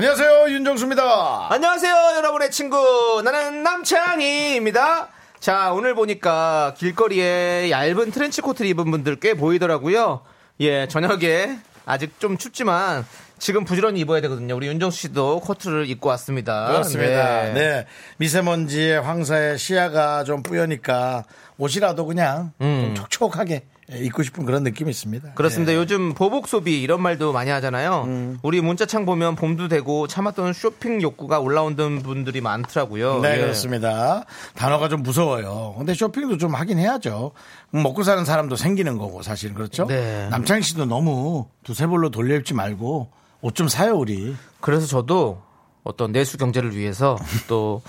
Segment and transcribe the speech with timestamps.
[0.00, 1.48] 안녕하세요 윤정수입니다.
[1.52, 3.20] 안녕하세요, 여러분의 친구.
[3.22, 5.08] 나는 남창희입니다.
[5.40, 10.22] 자, 오늘 보니까 길거리에 얇은 트렌치 코트를 입은 분들 꽤 보이더라고요.
[10.60, 13.04] 예, 저녁에 아직 좀 춥지만
[13.38, 14.56] 지금 부지런히 입어야 되거든요.
[14.56, 16.68] 우리 윤정수 씨도 코트를 입고 왔습니다.
[16.68, 17.42] 그렇습니다.
[17.42, 17.52] 네.
[17.52, 17.86] 네.
[18.16, 21.24] 미세먼지에 황사에 시야가 좀 뿌여니까
[21.58, 25.28] 옷이라도 그냥 좀 촉촉하게 입고 싶은 그런 느낌이 있습니다.
[25.28, 25.34] 음.
[25.34, 25.72] 그렇습니다.
[25.72, 25.78] 네.
[25.78, 28.04] 요즘 보복 소비 이런 말도 많이 하잖아요.
[28.06, 28.38] 음.
[28.42, 33.20] 우리 문자창 보면 봄도 되고 참았던 쇼핑 욕구가 올라오는 분들이 많더라고요.
[33.20, 33.40] 네, 예.
[33.40, 34.24] 그렇습니다.
[34.54, 35.74] 단어가 좀 무서워요.
[35.78, 37.32] 근데 쇼핑도 좀 하긴 해야죠.
[37.70, 39.86] 먹고 사는 사람도 생기는 거고, 사실은 그렇죠?
[39.86, 40.28] 네.
[40.30, 43.10] 남창희 씨도 너무 두세 벌로 돌려 입지 말고
[43.42, 44.34] 옷 좀 사요, 우리.
[44.60, 45.42] 그래서 저도
[45.82, 47.16] 어떤 내수 경제를 위해서
[47.48, 47.82] 또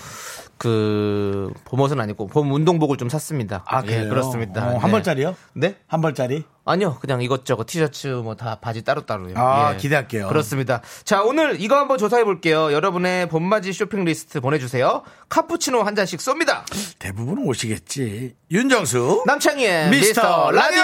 [0.61, 3.63] 그 봄옷은 아니고 봄 운동복을 좀 샀습니다.
[3.65, 4.09] 아, 예, 그래요?
[4.09, 4.61] 그렇습니다.
[4.67, 4.91] 어, 한 네.
[4.91, 5.35] 벌짜리요?
[5.53, 5.75] 네?
[5.87, 6.43] 한 벌짜리?
[6.65, 9.33] 아니요, 그냥 이것저것 티셔츠 뭐 다 바지 따로따로요.
[9.37, 9.77] 아, 예.
[9.77, 10.27] 기대할게요.
[10.27, 10.81] 그렇습니다.
[11.03, 12.71] 자, 오늘 이거 한번 조사해 볼게요.
[12.71, 15.01] 여러분의 봄맞이 쇼핑 리스트 보내주세요.
[15.29, 16.61] 카푸치노 한 잔씩 쏩니다.
[16.99, 18.35] 대부분은 오시겠지.
[18.51, 19.23] 윤정수.
[19.25, 20.81] 남창희의 미스터 미스터 라디오!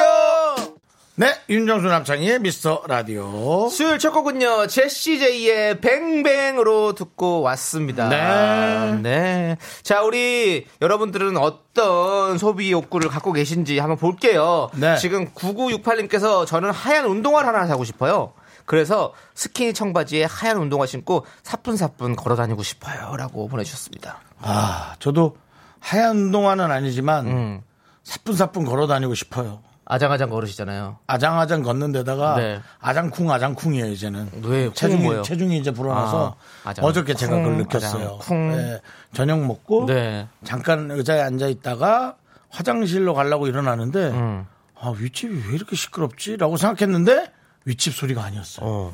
[1.20, 3.70] 네, 윤정수 남창희의 미스터 라디오.
[3.70, 8.08] 수요일 첫 곡은요, 제시제이의 Bang Bang으로 듣고 왔습니다.
[8.08, 9.00] 네.
[9.02, 9.58] 네.
[9.82, 14.70] 자, 우리 여러분들은 어떤 소비 욕구를 갖고 계신지 한번 볼게요.
[14.76, 14.95] 네.
[14.98, 18.34] 지금 9968님께서 저는 하얀 운동화를 하나 사고 싶어요.
[18.66, 23.16] 그래서 스키니 청바지에 하얀 운동화 신고 사뿐사뿐 걸어 다니고 싶어요.
[23.17, 24.20] 라고 보내주셨습니다.
[24.42, 25.36] 아, 저도
[25.80, 27.61] 하얀 운동화는 아니지만 음.
[28.04, 29.64] 사뿐사뿐 걸어 다니고 싶어요.
[29.89, 30.98] 아장아장 걸으시잖아요.
[31.08, 32.61] 아장아장 걷는 데다가 네.
[32.80, 34.71] 아장쿵 아장쿵이에요 이제는 왜?
[34.73, 35.21] 체중이 뭐예요?
[35.21, 36.73] 체중이 이제 불어나서 아.
[36.81, 38.05] 어저께 제가 쿵, 그걸 느꼈어요.
[38.05, 38.53] 아장, 쿵.
[38.53, 38.81] 예,
[39.14, 40.27] 저녁 먹고 네.
[40.43, 42.15] 잠깐 의자에 앉아 있다가
[42.49, 44.45] 화장실로 가려고 일어나는데 음.
[44.75, 47.31] 아 윗집이 왜 이렇게 시끄럽지라고 생각했는데
[47.65, 48.65] 윗집 소리가 아니었어요.
[48.67, 48.93] 어.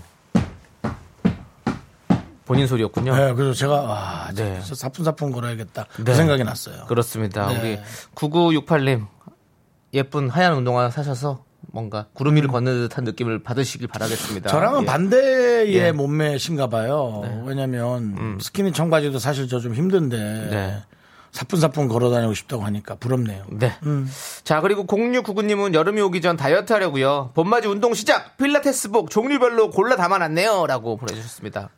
[2.46, 3.16] 본인 소리였군요.
[3.16, 4.60] 네, 그래서 제가 아, 네.
[4.62, 6.14] 사뿐사뿐 걸어야겠다 그 네.
[6.14, 6.86] 생각이 났어요.
[6.88, 7.48] 그렇습니다.
[7.48, 7.60] 네.
[7.60, 7.80] 우리
[8.16, 9.08] 9968님
[9.94, 14.50] 예쁜 하얀 운동화 사셔서 뭔가 구름 위를 걷는 듯한 느낌을 받으시길 바라겠습니다.
[14.50, 14.52] 음.
[14.52, 14.86] 저랑은 예.
[14.86, 15.92] 반대의 예.
[15.92, 17.44] 몸매신가 봐요.
[17.46, 20.48] 왜냐면 스키니 청바지도 사실 저 좀 힘든데 음.
[20.52, 20.84] 네.
[21.32, 23.46] 사뿐사뿐 걸어 다니고 싶다고 하니까 부럽네요.
[23.50, 23.74] 네.
[23.84, 24.08] 음.
[24.44, 27.32] 자, 그리고 0699님은 여름이 오기 전 다이어트 하려고요.
[27.34, 28.38] 봄맞이 운동 시작!
[28.38, 30.68] 필라테스복 종류별로 골라 담아놨네요.
[30.68, 31.70] 라고 보내주셨습니다.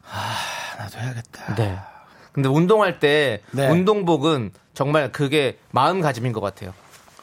[0.78, 1.56] 나도 해야겠다.
[1.56, 1.78] 네.
[2.34, 3.70] 근데 운동할 때 네.
[3.70, 6.74] 운동복은 정말 그게 마음가짐인 것 같아요.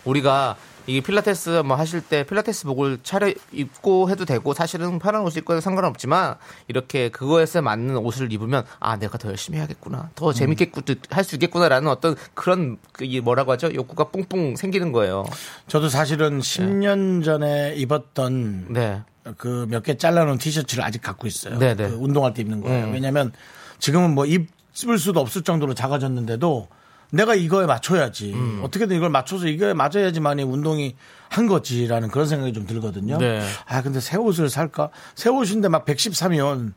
[0.07, 0.57] 우리가
[0.87, 5.61] 이 필라테스 뭐 하실 때 필라테스복을 차려 입고 해도 되고 사실은 편한 옷 입고 해도
[5.61, 6.37] 상관없지만
[6.69, 10.73] 이렇게 그거에 맞는 옷을 입으면 아 내가 더 열심히 해야겠구나 더 재밌게
[11.11, 15.25] 할수 있겠구나라는 어떤 그런 그이 뭐라고 하죠 욕구가 뿡뿡 생기는 거예요.
[15.69, 19.03] 저도 사실은 10년 전에 입었던 네.
[19.37, 21.59] 그 몇 개 잘라놓은 티셔츠를 아직 갖고 있어요.
[21.59, 21.89] 네, 네.
[21.89, 22.87] 그 운동할 때 입는 거예요.
[22.87, 22.93] 음.
[22.93, 23.33] 왜냐면
[23.79, 26.69] 지금은 뭐 입을 수도 없을 정도로 작아졌는데도
[27.15, 28.33] 내가 이거에 맞춰야지.
[28.33, 28.61] 음.
[28.65, 30.97] 어떻게든 이걸 맞춰서 이거에 맞아야지만이 운동이
[31.29, 33.19] 한 거지라는 그런 생각이 좀 들거든요.
[33.19, 33.43] 네.
[33.67, 34.89] 아, 근데 새 옷을 살까?
[35.15, 36.73] 새 옷인데 막 113이면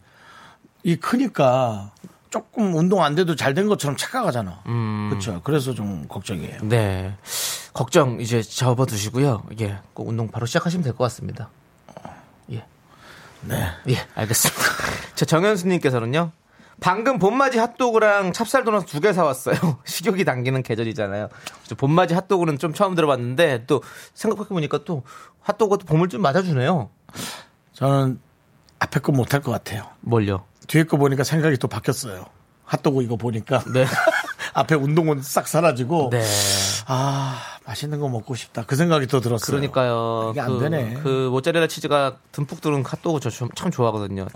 [0.84, 1.92] 이 크니까
[2.30, 4.62] 조금 운동 안 돼도 잘 된 것처럼 착각하잖아.
[4.68, 5.08] 음.
[5.10, 5.40] 그렇죠.
[5.46, 6.60] 그래서 좀 걱정이에요.
[6.64, 7.16] 네.
[7.74, 9.44] 걱정 이제 접어두시고요.
[9.62, 9.80] 예.
[9.94, 11.50] 꼭 운동 바로 시작하시면 될 것 같습니다.
[12.52, 12.66] 예.
[13.42, 13.68] 네.
[13.90, 14.62] 예, 알겠습니다.
[15.16, 16.32] 자, 정현수님께서는요.
[16.82, 19.56] 방금 봄맞이 핫도그랑 찹쌀 도넛 두 개 사왔어요.
[19.86, 21.30] 식욕이 당기는 계절이잖아요.
[21.68, 23.82] 저 봄맞이 핫도그는 좀 처음 들어봤는데 또
[24.14, 25.04] 생각해보니까 또
[25.42, 26.90] 핫도그도 봄을 좀 맞아주네요.
[27.74, 28.20] 저는
[28.80, 29.88] 앞에 거 못할 것 같아요.
[30.02, 30.46] 뭘요?
[30.68, 32.26] 뒤에 거 보니까 생각이 또 바뀌었어요.
[32.66, 33.64] 핫도그 이거 보니까.
[33.74, 33.86] 네.
[34.54, 36.10] 앞에 운동은 싹 사라지고.
[36.12, 36.24] 네.
[36.88, 38.64] 아, 맛있는 거 먹고 싶다.
[38.68, 39.46] 그 생각이 또 들었어요.
[39.48, 40.30] 그러니까요.
[40.32, 41.00] 이게 안 그, 되네.
[41.02, 44.28] 그 모짜렐라 치즈가 듬뿍 들은 핫도그 저 참 좋아하거든요.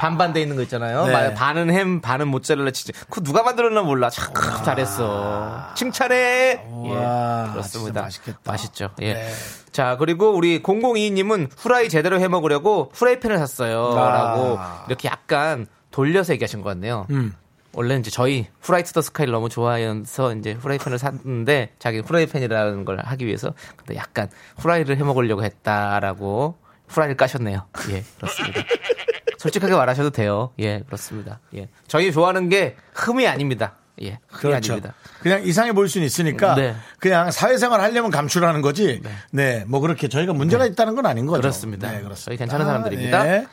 [0.00, 1.06] 반반 돼 있는 거 있잖아요.
[1.06, 1.12] 네.
[1.12, 2.92] 마- 반은 햄, 반은 모짜렐라 치즈.
[3.08, 4.08] 그거 누가 만들었나 몰라.
[4.10, 4.32] 참
[4.64, 5.70] 잘했어.
[5.74, 6.64] 칭찬해.
[6.86, 7.92] 예, 와, 그렇습니다.
[7.92, 8.38] 진짜 맛있겠다.
[8.44, 8.90] 맛있죠.
[9.02, 9.14] 예.
[9.14, 9.32] 네.
[9.72, 13.94] 자, 그리고 우리 002님은 후라이 제대로 해 먹으려고 후라이팬을 샀어요.
[13.98, 14.08] 아.
[14.10, 14.58] 라고
[14.88, 17.06] 이렇게 약간 돌려서 얘기하신 것 같네요.
[17.10, 17.34] 음.
[17.74, 23.26] 원래 이제 저희 후라이 투더 스카이를 너무 좋아해서 이제 후라이팬을 샀는데 자기 후라이팬이라는 걸 하기
[23.26, 26.56] 위해서 근데 약간 후라이를 해 먹으려고 했다라고
[26.88, 27.66] 후라이를 까셨네요.
[27.90, 28.60] 예, 그렇습니다.
[29.38, 30.52] 솔직하게 말하셔도 돼요.
[30.58, 31.40] 예, 그렇습니다.
[31.54, 31.68] 예.
[31.86, 33.76] 저희 좋아하는 게 흠이 아닙니다.
[34.02, 34.72] 예, 흠이 그렇죠.
[34.72, 34.94] 아닙니다.
[35.20, 36.74] 그냥 이상해 보일 수는 있으니까 네.
[36.98, 39.02] 그냥 사회생활 하려면 감추려 하는 거지.
[39.30, 39.64] 네.
[39.66, 41.40] 뭐 그렇게 저희가 문제가 있다는 건 아닌 거죠.
[41.40, 41.90] 그렇습니다.
[41.90, 42.24] 네, 그렇습니다.
[42.24, 43.28] 저희 괜찮은 사람들입니다.
[43.28, 43.46] 예.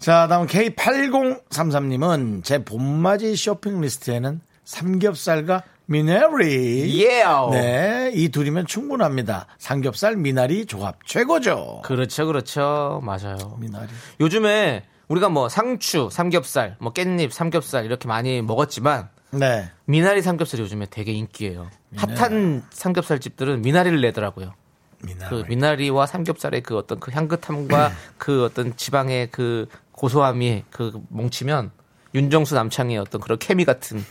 [0.00, 7.04] 자, 다음 K8033님은 제 봄맞이 쇼핑 리스트에는 삼겹살과 미나리.
[7.04, 7.22] 예.
[7.50, 9.46] 네, 이 둘이면 충분합니다.
[9.58, 11.82] 삼겹살 미나리 조합 최고죠.
[11.84, 13.02] 그렇죠, 그렇죠.
[13.04, 13.58] 맞아요.
[13.58, 13.88] 미나리.
[14.20, 19.70] 요즘에 우리가 뭐 상추, 삼겹살, 뭐 깻잎, 삼겹살 이렇게 많이 먹었지만 네.
[19.84, 21.68] 미나리 삼겹살이 요즘에 되게 인기예요.
[21.96, 24.54] 핫한 삼겹살 집들은 미나리를 내더라고요.
[25.02, 25.28] 미나리.
[25.30, 29.66] 그 미나리와 삼겹살의 그 어떤 그 향긋함과 그 어떤 지방의 그
[30.00, 31.72] 고소함이 그 뭉치면
[32.14, 34.02] 윤정수 남창의 어떤 그런 케미 같은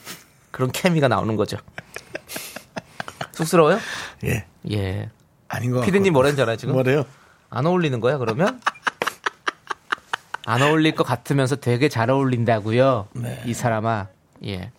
[0.51, 1.57] 그런 케미가 나오는 거죠.
[3.33, 3.79] 쑥스러워요?
[4.23, 4.45] 예.
[4.71, 5.09] 예.
[5.47, 5.81] 아닌 거.
[5.81, 6.75] 피디님 뭐라는지 알아요 지금?
[6.75, 7.05] 뭐래요?
[7.49, 8.61] 안 어울리는 거야 그러면?
[10.45, 13.07] 안 어울릴 것 같으면서 되게 잘 어울린다고요.
[13.13, 13.41] 네.
[13.47, 14.09] 이 사람아.
[14.45, 14.71] 예.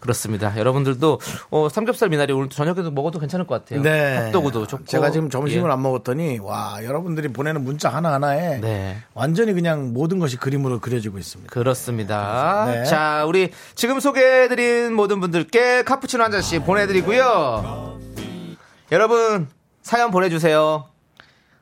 [0.00, 0.56] 그렇습니다.
[0.56, 1.20] 여러분들도
[1.50, 3.82] 어, 삼겹살 미나리 오늘 저녁에도 먹어도 괜찮을 것 같아요.
[3.82, 4.16] 네.
[4.16, 4.84] 핫도그도 좋고.
[4.84, 5.72] 제가 지금 점심을 예.
[5.72, 8.98] 안 먹었더니 와 여러분들이 보내는 문자 하나 하나에 네.
[9.14, 11.52] 완전히 그냥 모든 것이 그림으로 그려지고 있습니다.
[11.52, 12.66] 그렇습니다.
[12.66, 12.84] 네.
[12.84, 17.98] 자, 우리 지금 소개해드린 모든 분들께 카푸치노 한 잔씩 보내드리고요.
[18.92, 19.48] 여러분,
[19.82, 20.86] 사연 보내주세요.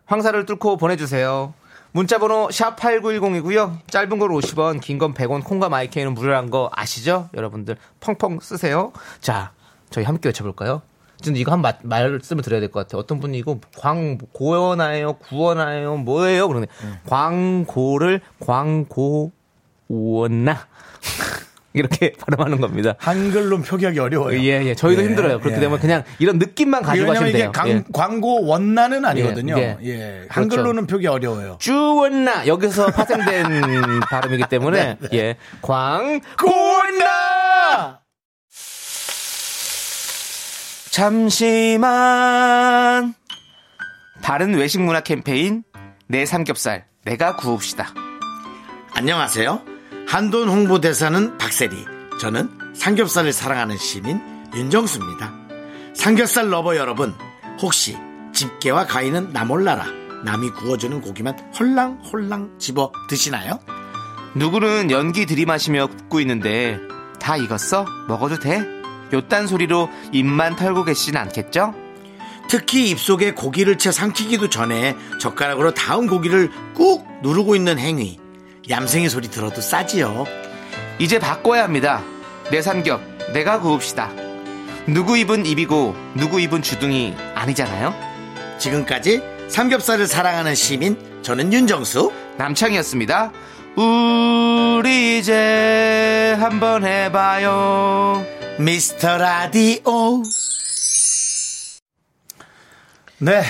[0.06, 1.54] 황사를 뚫고 보내주세요.
[1.92, 3.78] 문자번호 샵8910이고요.
[3.90, 7.28] 짧은 걸 50원, 긴 건 100원, 콩과 마이케이는 무료란 거 아시죠?
[7.34, 8.92] 여러분들 펑펑 쓰세요.
[9.20, 9.52] 자,
[9.90, 10.82] 저희 함께 외쳐볼까요?
[11.20, 13.00] 지금 이거 한 마- 말씀을 드려야 될 것 같아요.
[13.00, 16.48] 어떤 분이 이거 광고원하예요, 구원하예요, 뭐예요?
[16.48, 16.66] 그러네.
[17.06, 19.30] 광고를 광고
[19.88, 20.66] 원나
[21.74, 22.94] 이렇게 발음하는 겁니다.
[22.98, 24.38] 한글로 표기하기 어려워요.
[24.40, 24.74] 예, 예.
[24.74, 25.38] 저희도 예, 힘들어요.
[25.40, 25.60] 그렇게 예.
[25.60, 27.52] 되면 그냥 이런 느낌만 가지고 왜냐면 가시면 이게 돼요.
[27.52, 27.84] 강- 예.
[27.92, 29.56] 광고 원나는 아니거든요.
[29.58, 30.26] 예, 예, 예.
[30.28, 31.56] 한글로는 표기 어려워요.
[31.60, 35.36] 주원나 여기서 파생된 발음이기 때문에 예.
[35.62, 38.00] 광 고나
[41.82, 43.14] 잠시만
[44.22, 45.64] 다른 외식 문화 캠페인
[46.06, 47.94] 내 삼겹살 내가 구웁시다.
[48.94, 49.71] 안녕하세요.
[50.06, 51.87] 한돈 홍보대사는 박세리.
[52.20, 54.20] 저는 삼겹살을 사랑하는 시민
[54.54, 55.32] 윤정수입니다.
[55.94, 57.14] 삼겹살 lover 여러분,
[57.60, 57.96] 혹시
[58.32, 59.87] 집게와 가위는 나 몰라라.
[60.25, 63.58] 남이 구워주는 고기만 홀랑홀랑 집어 드시나요?
[64.34, 66.78] 누구는 연기 들이마시며 굽고 있는데
[67.20, 67.87] 다 익었어?
[68.08, 68.66] 먹어도 돼?
[69.12, 71.75] 요딴 소리로 입만 털고 계시진 않겠죠?
[72.49, 78.21] 특히 입속에 고기를 채 삼키기도 전에 젓가락으로 다음 고기를 꾹 누르고 있는 행위.
[78.69, 80.25] 얌생이 소리 들어도 싸지요.
[80.99, 82.03] 이제 바꿔야 합니다.
[82.50, 83.00] 내 삼겹
[83.32, 84.11] 내가 구웁시다.
[84.87, 87.94] 누구 입은 입이고 누구 입은 주둥이 아니잖아요.
[88.59, 93.32] 지금까지 삼겹살을 사랑하는 시민 저는 윤정수 남창이었습니다.
[93.76, 98.25] 우리 이제 한번 해봐요.
[98.59, 100.23] 미스터 라디오
[103.19, 103.43] 네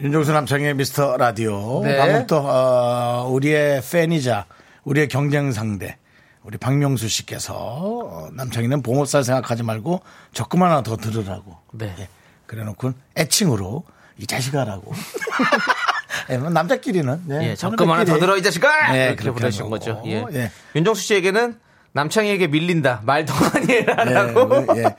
[0.00, 2.24] 윤정수 남창의 미스터 라디오 네.
[2.26, 4.46] 또 어, 우리의 팬이자
[4.84, 5.96] 우리의 경쟁 상대
[6.44, 10.00] 우리 박명수 씨께서 어, 남창이는 봉업살 생각하지 말고
[10.32, 11.92] 적금 하나 더 들으라고 네.
[11.98, 12.08] 예,
[12.46, 13.82] 그래 놓고 애칭으로
[14.18, 14.92] 이 자식아라고
[16.30, 18.18] 예, 뭐 남자끼리는 네, 예, 적금 하나 더.
[18.18, 18.92] 들어 이 자식아!
[18.92, 20.00] 네, 그렇게 보내신 거죠.
[20.06, 20.24] 예.
[20.32, 20.50] 예.
[20.76, 21.58] 윤정수 씨에게는
[21.92, 23.00] 남창희에게 밀린다.
[23.04, 24.66] 말 더 많이 해라라고.
[24.76, 24.96] 예, 예.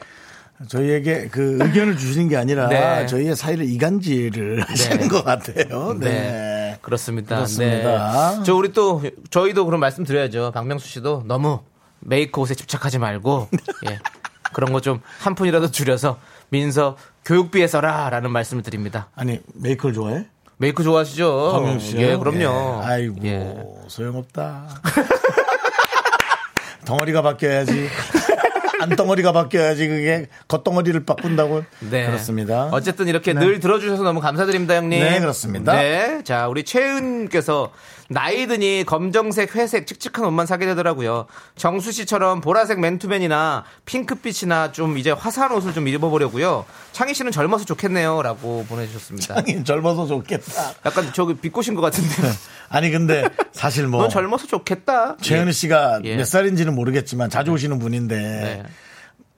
[0.67, 3.05] 저희에게 그 의견을 주시는 게 아니라 네.
[3.05, 5.93] 저희의 사이를 이간질을 하시는 것 같아요.
[5.99, 6.09] 네.
[6.09, 6.77] 네.
[6.81, 7.37] 그렇습니다.
[7.37, 8.35] 그렇습니다.
[8.37, 8.43] 네.
[8.43, 10.51] 저 우리 또 저희도 그런 말씀 드려야죠.
[10.53, 11.61] 박명수 씨도 너무
[12.01, 13.49] 메이크 옷에 집착하지 말고
[13.89, 13.99] 예.
[14.53, 16.17] 그런 거 좀 한 푼이라도 줄여서
[16.49, 19.09] 민서 교육비에 써라라는 말씀을 드립니다.
[19.15, 20.25] 아니 메이크를 좋아해?
[20.57, 21.51] 메이크 좋아하시죠?
[21.53, 22.01] 박명수 씨요?
[22.01, 22.81] 예, 그럼요.
[22.83, 22.85] 예.
[22.85, 23.55] 아이고 예.
[23.87, 24.67] 소용없다.
[26.85, 27.87] 덩어리가 바뀌어야지.
[28.79, 31.63] 안 덩어리가 바뀌어야지 그게 겉덩어리를 바꾼다고.
[31.91, 32.05] 네.
[32.05, 32.69] 그렇습니다.
[32.71, 34.99] 어쨌든 이렇게 늘 들어주셔서 너무 감사드립니다, 형님.
[34.99, 35.73] 네, 그렇습니다.
[35.73, 36.21] 네.
[36.23, 37.71] 자, 우리 최은께서
[38.11, 41.27] 나이 드니 검정색, 회색, 칙칙한 옷만 사게 되더라고요.
[41.55, 46.65] 정수 씨처럼 보라색 맨투맨이나 핑크빛이나 좀 이제 화사한 옷을 좀 입어보려고요.
[46.91, 48.23] 창희 씨는 젊어서 좋겠네요.
[48.23, 49.35] 라고 보내주셨습니다.
[49.35, 50.73] 하긴 젊어서 좋겠다.
[50.87, 52.09] 약간 저기 비꼬신 것 같은데.
[52.69, 55.17] 아니 근데 사실 뭐 넌 젊어서 좋겠다.
[55.21, 56.15] 최현우 씨가 예.
[56.15, 58.63] 몇 살인지는 모르겠지만 자주 오시는 분인데 네.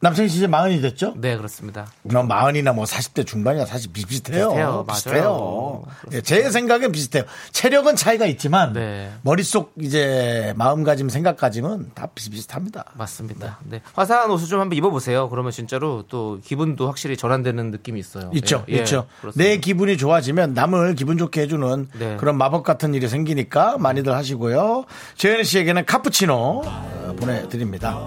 [0.04, 1.14] 남창희 씨 이제 마흔이 됐죠?
[1.16, 1.86] 네, 그렇습니다.
[2.02, 4.50] 뭐 마흔이나 뭐 40대 중반이나 사실 비슷해요.
[4.50, 4.86] 비슷해요.
[4.90, 5.24] 비슷해요.
[5.24, 5.84] 맞아요.
[6.12, 7.24] 예, 제 생각엔 비슷해요.
[7.52, 9.12] 체력은 차이가 있지만 네.
[9.22, 12.86] 머릿속 이제 마음가짐, 생각가짐은 다 비슷비슷합니다.
[12.96, 13.60] 맞습니다.
[13.64, 13.82] 네.
[13.94, 15.30] 화사한 옷을 좀 한번 입어보세요.
[15.30, 18.32] 그러면 진짜로 또 기분도 확실히 전환되는 느낌이 있어요.
[18.34, 19.06] 있죠, 예, 예, 있죠.
[19.22, 19.50] 그렇습니다.
[19.50, 22.18] 내 기분이 좋아지면 남을 기분 좋게 해주는 네.
[22.18, 24.86] 그런 마법 같은 일이 생기니까 많이들 하시고요.
[25.18, 28.00] 재현희 씨에게는 카푸치노 어, 보내드립니다.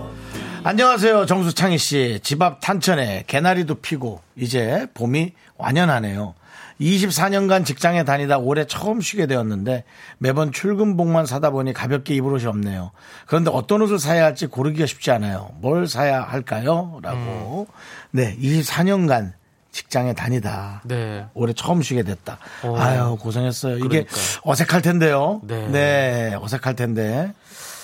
[0.66, 2.20] 안녕하세요, 정수창희 씨.
[2.22, 6.34] 집 앞 탄천에 개나리도 피고 이제 봄이 완연하네요.
[6.80, 9.84] 24년간 직장에 다니다 올해 처음 쉬게 되었는데
[10.18, 12.92] 매번 출근복만 사다 보니 가볍게 입을 옷이 없네요.
[13.26, 15.50] 그런데 어떤 옷을 사야 할지 고르기가 쉽지 않아요.
[15.60, 16.98] 뭘 사야 할까요?
[17.02, 17.66] 라고.
[18.10, 19.32] 네, 24년간
[19.70, 21.26] 직장에 다니다 네.
[21.34, 22.38] 올해 처음 쉬게 됐다.
[22.64, 22.76] 오.
[22.78, 23.76] 아유, 고생했어요.
[23.78, 24.14] 이게 그러니까.
[24.44, 25.40] 어색할 텐데요.
[25.44, 25.68] 네.
[25.68, 27.32] 네, 어색할 텐데.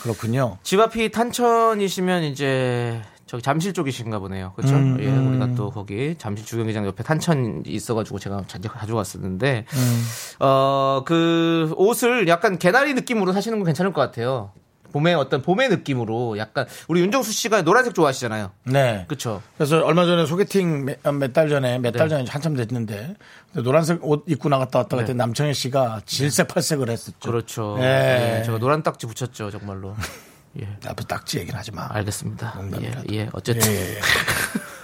[0.02, 0.58] 그렇군요.
[0.62, 4.52] 집 앞이 탄천이시면 이제 저기 잠실 쪽이신가 보네요.
[4.56, 4.74] 그렇죠?
[4.74, 10.44] 음, 예, 우리가 또 거기 잠실 주경기장 옆에 탄천이 있어가지고 제가 가져왔었는데 음.
[10.44, 14.50] 어그 옷을 약간 개나리 느낌으로 사시는 건 괜찮을 것 같아요.
[14.92, 18.50] 봄의 어떤 봄의 느낌으로 약간 우리 윤정수 씨가 노란색 좋아하시잖아요.
[18.64, 19.04] 네.
[19.08, 19.42] 그렇죠?
[19.56, 22.16] 그래서 얼마 전에 소개팅 몇 달 전에 몇달 네.
[22.16, 23.14] 전에 한참 됐는데
[23.54, 27.18] 노란색 옷 입고 나갔다 왔다 그때 남청희 씨가 질색 팔색을 했었죠.
[27.20, 27.76] 그렇죠.
[27.78, 28.38] 네.
[28.40, 29.94] 예, 제가 노란 딱지 붙였죠, 정말로.
[30.60, 30.68] 예.
[30.84, 31.86] 앞에 딱지 얘기는 하지 마.
[31.90, 32.54] 알겠습니다.
[32.56, 33.14] 예, 농담이라도.
[33.14, 33.70] 예, 어쨌든.
[33.70, 34.00] 예, 예, 예.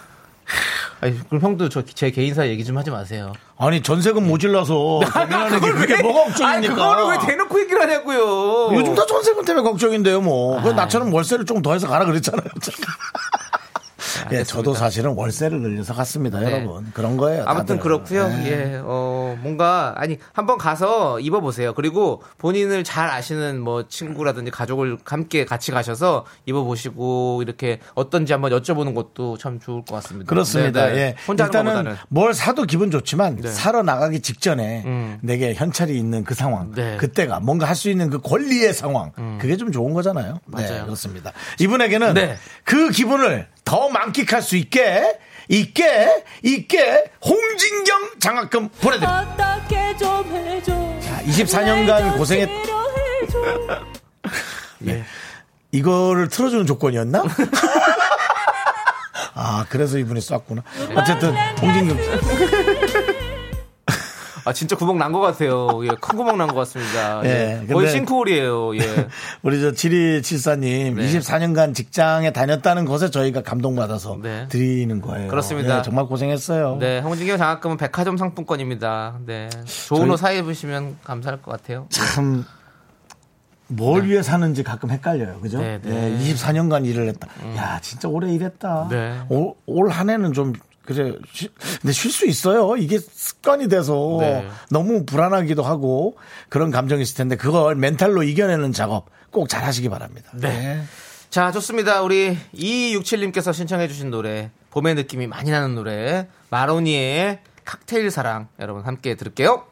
[1.00, 3.32] 아니, 그럼 형도 저 제 개인사 얘기 좀 하지 마세요.
[3.58, 6.48] 아니 전세금 모질라서 고민하는 게 그게 뭐가 걱정입니까?
[6.48, 8.74] 아니, 그거를 왜 대놓고 얘기를 하냐고요.
[8.74, 10.60] 요즘 다 전세금 때문에 걱정인데요, 뭐.
[10.62, 10.72] 그 아.
[10.72, 12.48] 나처럼 월세를 좀 더 해서 가라 그랬잖아요.
[14.32, 14.42] 예.
[14.44, 16.52] 저도 사실은 월세를 늘려서 갔습니다, 네.
[16.52, 16.90] 여러분.
[16.92, 17.44] 그런 거예요.
[17.46, 17.80] 아무튼 다들.
[17.80, 18.28] 그렇고요.
[18.44, 18.46] 예.
[18.74, 21.72] 예, 어 뭔가 아니 한번 가서 입어보세요.
[21.74, 28.94] 그리고 본인을 잘 아시는 뭐 친구라든지 가족을 함께 같이 가셔서 입어보시고 이렇게 어떤지 한번 여쭤보는
[28.94, 30.28] 것도 참 좋을 것 같습니다.
[30.28, 30.86] 그렇습니다.
[30.86, 30.98] 네, 네.
[30.98, 31.14] 예.
[31.28, 33.48] 혼자 일단은 뭘 사도 기분 좋지만 네.
[33.48, 35.18] 사러 나가기 직전에 음.
[35.22, 36.94] 내게 현찰이 있는 그 상황, 네.
[36.94, 36.98] 음.
[36.98, 40.40] 그때가 뭔가 할 수 있는 그 권리의 상황, 그게 좀 좋은 거잖아요.
[40.46, 40.84] 네, 맞아요.
[40.86, 41.32] 그렇습니다.
[41.60, 42.38] 이분에게는 네.
[42.64, 49.36] 그 기분을 더 만끽할 수 있게, 있게, 있게 홍진경 장학금 보내드립니다.
[51.00, 52.48] 자, 24년간 고생했.
[54.78, 55.04] 네.
[55.72, 57.24] 이거를 틀어주는 조건이었나?
[59.34, 60.62] 아, 그래서 이분이 쐈구나.
[60.94, 62.08] 어쨌든, 홍진경 씨.
[64.46, 65.68] 아 진짜 구멍 난 것 같아요.
[65.84, 67.20] 예, 큰 구멍 난 것 같습니다.
[67.24, 68.76] 예, 예, 거의 싱크홀이에요.
[68.76, 68.80] 예.
[69.42, 71.08] 우리 저 7274님 네.
[71.18, 74.46] 24년간 직장에 다녔다는 것에 저희가 감동받아서 네.
[74.48, 75.26] 드리는 거예요.
[75.28, 75.78] 그렇습니다.
[75.78, 76.76] 네, 정말 고생했어요.
[76.78, 79.18] 네, 홍진경 장학금은 백화점 상품권입니다.
[79.26, 79.48] 네,
[79.88, 81.86] 좋은 저희- 옷 사 입으시면 감사할 것 같아요.
[81.90, 82.44] 참,
[83.66, 85.40] 뭘 위해 사는지 가끔 헷갈려요.
[85.40, 85.58] 그죠?
[85.60, 86.16] 네, 네.
[86.20, 87.26] 24년간 일을 했다.
[87.56, 88.86] 야, 진짜 오래 일했다.
[88.90, 89.20] 네.
[89.66, 90.52] 올한 해는 좀,
[90.86, 91.12] 그래.
[91.32, 91.48] 쉬-
[91.80, 92.76] 근데 쉴 수 있어요.
[92.76, 94.48] 이게 습관이 돼서 네.
[94.70, 96.16] 너무 불안하기도 하고
[96.48, 100.30] 그런 감정이 있을 텐데 그걸 멘탈로 이겨내는 작업 꼭 잘 하시기 바랍니다.
[100.34, 100.82] 네.
[101.28, 102.00] 자, 좋습니다.
[102.02, 109.66] 우리 2267님께서 신청해주신 노래, 봄의 느낌이 많이 나는 노래, 마로니의 칵테일 사랑, 여러분 함께 들을게요.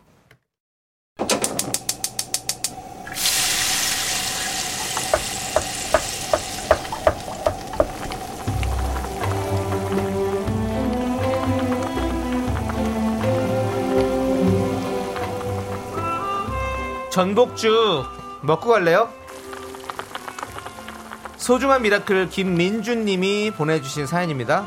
[17.15, 17.71] 전복죽
[18.43, 19.09] 먹고 갈래요?
[21.37, 24.67] 소중한 miracle 김민준 님이 보내주신 사연입니다.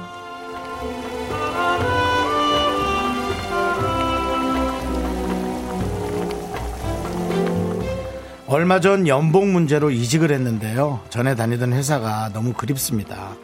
[8.47, 11.01] 얼마 전 연봉 문제로 이직을 했는데요.
[11.09, 13.35] 전에 다니던 회사가 너무 그립습니다.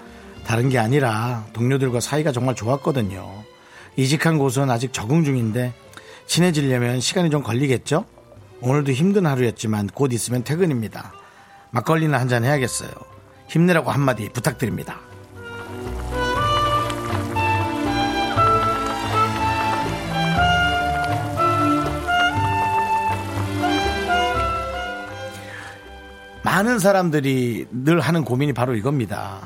[0.46, 3.30] 다른 게 아니라 동료들과 사이가 정말 좋았거든요.
[3.98, 5.74] 이직한 곳은 아직 적응 중인데
[6.26, 8.06] 친해지려면 시간이 좀 걸리겠죠?
[8.64, 11.14] 오늘도 힘든 하루였지만 곧 있으면 퇴근입니다.
[11.72, 12.92] 막걸리나 한 잔 해야겠어요.
[13.48, 15.00] 힘내라고 한마디 부탁드립니다.
[26.44, 29.40] 많은 사람들이 늘 하는 고민이 바로 이겁니다.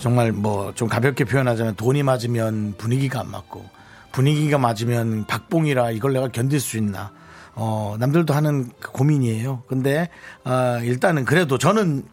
[0.00, 3.64] 정말 뭐 좀 가볍게 표현하자면 돈이 맞으면 분위기가 안 맞고
[4.12, 7.12] 분위기가 맞으면 박봉이라 이걸 내가 견딜 수 있나.
[7.56, 9.62] 어, 남들도 하는 그 고민이에요.
[9.66, 10.08] 근데,
[10.44, 12.04] 어, 일단은 그래도 저는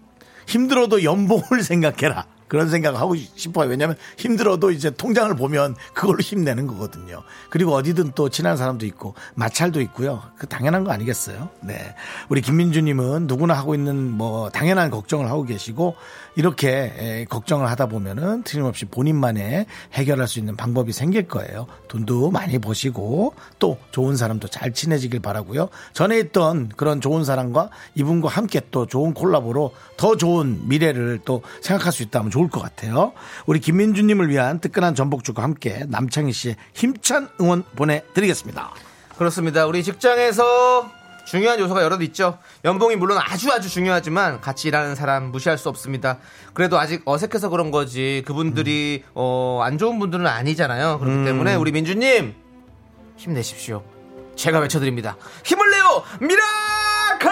[0.47, 2.25] 힘들어도 연봉을 생각해라.
[2.47, 3.69] 그런 생각을 하고 싶어요.
[3.69, 7.23] 왜냐하면 힘들어도 이제 통장을 보면 그걸로 힘내는 거거든요.
[7.49, 10.21] 그리고 어디든 또 친한 사람도 있고 마찰도 있고요.
[10.37, 11.49] 그 당연한 거 아니겠어요?
[11.61, 11.95] 네.
[12.29, 15.95] 우리 김민주님은 누구나 하고 있는 뭐 당연한 걱정을 하고 계시고
[16.35, 21.67] 이렇게 에, 걱정을 하다 보면은 틀림없이 본인만의 해결할 수 있는 방법이 생길 거예요.
[21.87, 25.69] 돈도 많이 버시고 또 좋은 사람도 잘 친해지길 바라고요.
[25.93, 31.91] 전에 있던 그런 좋은 사람과 이분과 함께 또 좋은 콜라보로 더 좋은 미래를 또 생각할
[31.93, 33.13] 수 있다면 좋을 것 같아요.
[33.45, 38.71] 우리 김민주님을 위한 뜨끈한 전복죽과 함께 남창희 씨의 힘찬 응원 보내드리겠습니다.
[39.17, 39.67] 그렇습니다.
[39.67, 40.89] 우리 직장에서
[41.25, 42.39] 중요한 요소가 여러 있죠.
[42.65, 46.17] 연봉이 물론 아주 아주 중요하지만 같이 일하는 사람 무시할 수 없습니다.
[46.53, 50.99] 그래도 아직 어색해서 그런 거지 그분들이 어, 안 좋은 분들은 아니잖아요.
[50.99, 52.33] 그렇기 때문에 우리 민준님
[53.15, 53.83] 힘내십시오.
[54.35, 55.17] 제가 외쳐드립니다.
[55.45, 57.31] 힘을 내요 miracle!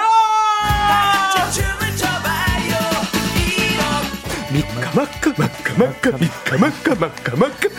[4.95, 7.69] 마카 마카 마카 미카 마카 마카 마카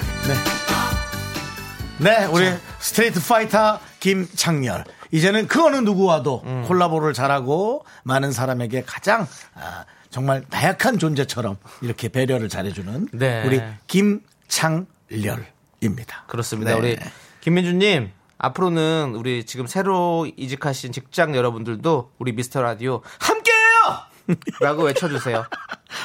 [1.99, 4.85] 네, 우리 street fighter 김창렬.
[5.11, 6.64] 이제는 그 어느 누구와도 음.
[6.66, 13.45] 콜라보를 잘하고 많은 사람에게 가장 아, 정말 나약한 존재처럼 이렇게 배려를 잘해주는 네.
[13.47, 14.87] 우리 김창렬입니다.
[16.26, 16.73] 그렇습니다.
[16.73, 16.78] 네.
[16.78, 16.99] 우리
[17.40, 23.62] 김민주님 앞으로는 우리 지금 새로 이직하신 직장 여러분들도 우리 미스터 라디오 함께해요!
[24.61, 25.45] 라고 외쳐주세요.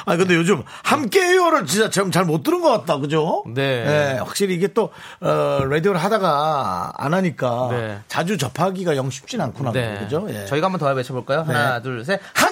[0.04, 3.44] 아 근데 요즘 함께해요를 진짜 좀잘못 들은 것 같다, 그죠?
[3.46, 4.16] 네.
[4.18, 4.90] 확실히 이게 또
[5.20, 7.98] 어, 라디오를 하다가 안 하니까 네.
[8.08, 9.98] 자주 접하기가 영 쉽진 않구나, 네.
[10.00, 10.26] 그죠?
[10.30, 10.46] 예.
[10.46, 11.42] 저희가 한번 더 외쳐볼까요?
[11.42, 11.82] 하나, 네.
[11.82, 12.20] 둘, 셋.
[12.34, 12.48] 자,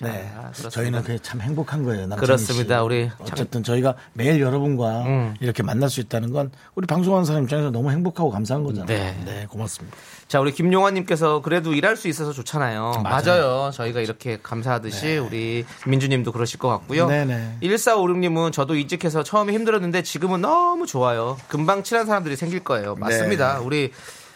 [0.00, 0.70] 네, 그렇습니다.
[0.70, 2.08] 저희는 그게 참 행복한 거예요.
[2.08, 2.78] 그렇습니다.
[2.78, 2.84] 씨.
[2.84, 5.34] 우리 어쨌든 저희가 매일 여러분과 음.
[5.40, 8.86] 이렇게 만날 수 있다는 건 우리 방송하는 사람 입장에서 너무 행복하고 감사한 거잖아요.
[8.86, 9.16] 네.
[9.24, 9.96] 네, 고맙습니다.
[10.28, 13.02] 자, 우리 김용환님께서 그래도 일할 수 있어서 좋잖아요.
[13.04, 13.22] 맞아요.
[13.24, 13.70] 맞아요.
[13.74, 17.06] 저희가 이렇게 감사하듯이 우리 민주님도 그러실 것 같고요.
[17.06, 17.58] 네네.
[17.62, 21.36] 1456님은 저도 이직해서 처음에 힘들었는데 지금은 너무 좋아요.
[21.48, 22.94] 금방 친한 사람들이 생길 거예요.
[22.94, 23.58] 맞습니다.
[23.58, 23.64] 네.
[23.64, 23.92] 우리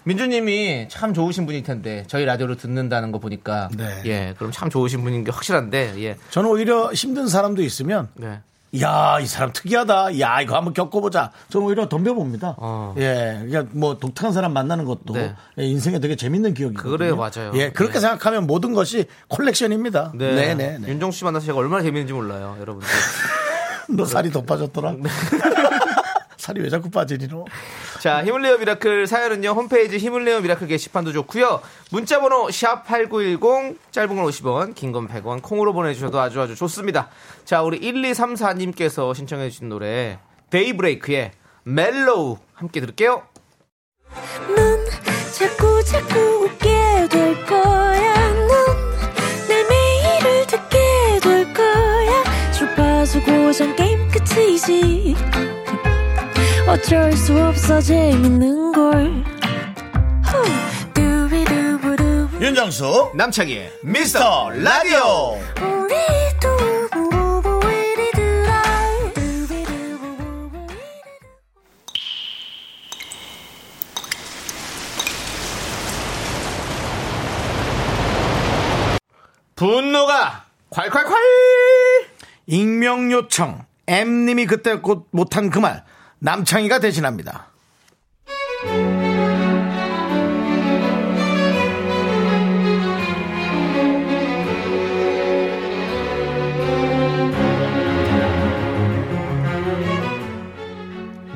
[0.06, 4.02] 민주님이 참 좋으신 분일 텐데 저희 라디오를 듣는다는 거 보니까 네.
[4.06, 8.38] 예, 그럼 참 좋으신 분인 게 확실한데 예, 저는 오히려 힘든 사람도 있으면 네.
[8.80, 10.18] 야, 이 사람 특이하다.
[10.20, 11.32] 야, 이거 한번 겪어보자.
[11.48, 12.56] 저는 오히려 덤벼봅니다.
[12.58, 12.94] 어.
[12.98, 13.40] 예.
[13.46, 15.34] 그러니까 뭐 독특한 사람 만나는 것도 네.
[15.58, 16.96] 예, 인생에 되게 재밌는 기억이거든요.
[16.96, 17.52] 그래요, 맞아요.
[17.54, 18.00] 예, 그렇게 네.
[18.00, 20.12] 생각하면 모든 것이 콜렉션입니다.
[20.16, 20.34] 네.
[20.34, 20.88] 네, 네, 네.
[20.88, 22.88] 윤정수 씨 만나서 제가 얼마나 재밌는지 몰라요, 여러분들.
[23.96, 24.94] 너 살이 더 빠졌더라.
[26.46, 26.52] 네.
[26.52, 27.44] 살이 왜 자꾸 빠지니노?
[28.00, 29.50] 자, 힘을 내요 miracle 사연은요.
[29.50, 31.60] 홈페이지 내요 miracle 게시판도 좋고요.
[31.90, 37.08] 문자 번호 샵8910 짧은 건 50원, 긴 건 100원 콩으로 보내 주셔도 아주 아주 좋습니다.
[37.44, 40.18] 자, 우리 1234 님께서 신청해 주신 노래
[40.50, 41.32] 데이브레이크의
[41.64, 43.22] Mellow 함께 들을게요.
[44.54, 44.86] 넌
[45.36, 48.32] 자꾸 자꾸 웃게 될 거야.
[48.34, 52.52] 넌내 매일을 듣게 될 거야.
[52.52, 55.16] 주파수 고정 게임 끝이지.
[56.68, 59.24] 어쩔 수 없어 재밌는 걸.
[62.40, 65.38] 윤정수, 남창희의 미스터 라디오.
[79.54, 81.14] 분노가 콸콸콸!
[82.46, 83.64] 익명 요청.
[83.88, 85.84] M님이 그때 곧 못한 그 말.
[86.18, 87.48] 남창희가 대신합니다.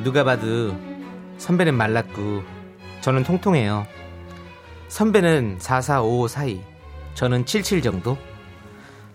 [0.03, 0.75] 누가 봐도
[1.37, 2.43] 선배는 말랐고
[3.03, 3.87] 저는 통통해요.
[4.89, 6.61] 선배는 4455 사이,
[7.15, 8.17] 저는 77 정도.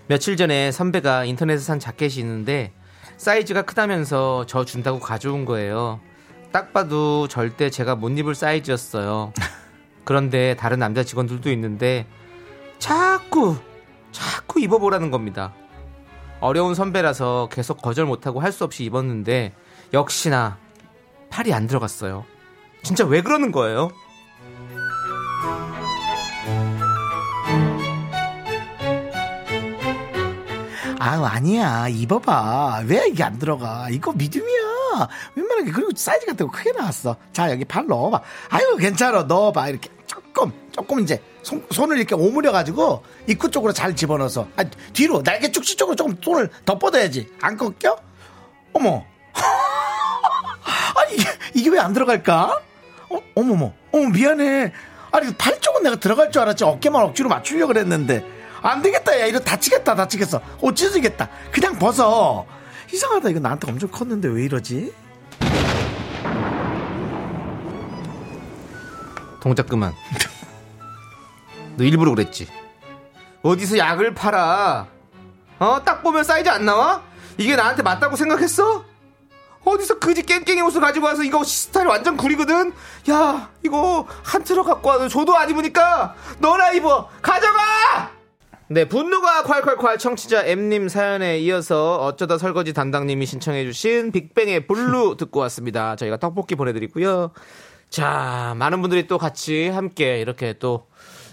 [0.07, 2.71] 며칠 전에 선배가 인터넷에 산 자켓이 있는데
[3.17, 5.99] 사이즈가 크다면서 저 준다고 가져온 거예요.
[6.51, 9.33] 딱 봐도 절대 제가 못 입을 사이즈였어요.
[10.03, 12.05] 그런데 다른 남자 직원들도 있는데
[12.77, 13.55] 자꾸
[14.11, 15.53] 자꾸 입어보라는 겁니다.
[16.39, 19.53] 어려운 선배라서 계속 거절 못하고 할 수 없이 입었는데
[19.93, 20.57] 역시나
[21.29, 22.25] 팔이 안 들어갔어요.
[22.83, 23.89] 진짜 왜 그러는 거예요?
[30.99, 31.87] 아유, 아니야.
[31.89, 32.83] 입어봐.
[32.87, 33.87] 왜 이게 안 들어가?
[33.91, 35.07] 이거 미디움이야.
[35.35, 35.71] 웬만하게.
[35.71, 37.15] 그리고 사이즈 같은 거 크게 나왔어.
[37.33, 38.21] 자, 여기 팔 넣어봐.
[38.49, 39.23] 아유, 괜찮아.
[39.23, 39.69] 넣어봐.
[39.69, 44.47] 이렇게 조금, 조금 이제 손, 손을 이렇게 오므려가지고 입구 쪽으로 잘 집어넣어서.
[44.55, 47.27] 아, 뒤로, 날개 축시 쪽으로 조금 손을 더 뻗어야지.
[47.41, 47.97] 안 꺾여?
[48.73, 49.03] 어머.
[50.95, 52.61] 아니, 이게, 이게 왜 안 들어갈까?
[53.09, 53.73] 어, 어머머.
[53.91, 54.71] 어머, 미안해.
[55.11, 56.63] 아니, 팔 쪽은 내가 들어갈 줄 알았지.
[56.63, 58.25] 어깨만 억지로 맞추려고 그랬는데.
[58.65, 59.19] 안 되겠다.
[59.19, 60.41] 야, 이거 다치겠다, 다치겠어.
[60.59, 61.29] 어, 찢어지겠다.
[61.51, 62.47] 그냥 벗어.
[62.91, 63.29] 이상하다.
[63.29, 64.91] 이거 나한테 엄청 컸는데 왜 이러지?
[69.39, 69.93] 동작 그만.
[71.77, 72.47] 너 일부러 그랬지.
[73.43, 74.87] 어디서 약을 팔아?
[75.59, 75.81] 어?
[75.85, 77.03] 딱 보면 사이즈 안 나와?
[77.37, 78.83] 이게 나한테 맞다고 생각했어?
[79.63, 82.73] 어디서 그지 깽깽이 옷을 가지고 와서 이거 스타일 완전 구리거든?
[83.11, 87.09] 야, 이거 한 트럭 갖고 와도 저도 안 입으니까 너나 입어!
[87.21, 88.14] 가져가!
[88.67, 95.95] 네, 분노가 콸콸콸 청취자 M님 사연에 이어서 어쩌다 설거지 담당님이 신청해주신 빅뱅의 Blue 듣고 왔습니다.
[95.95, 97.31] 저희가 떡볶이 보내드리고요.
[97.89, 100.87] 자, 많은 분들이 또 같이 함께 이렇게 또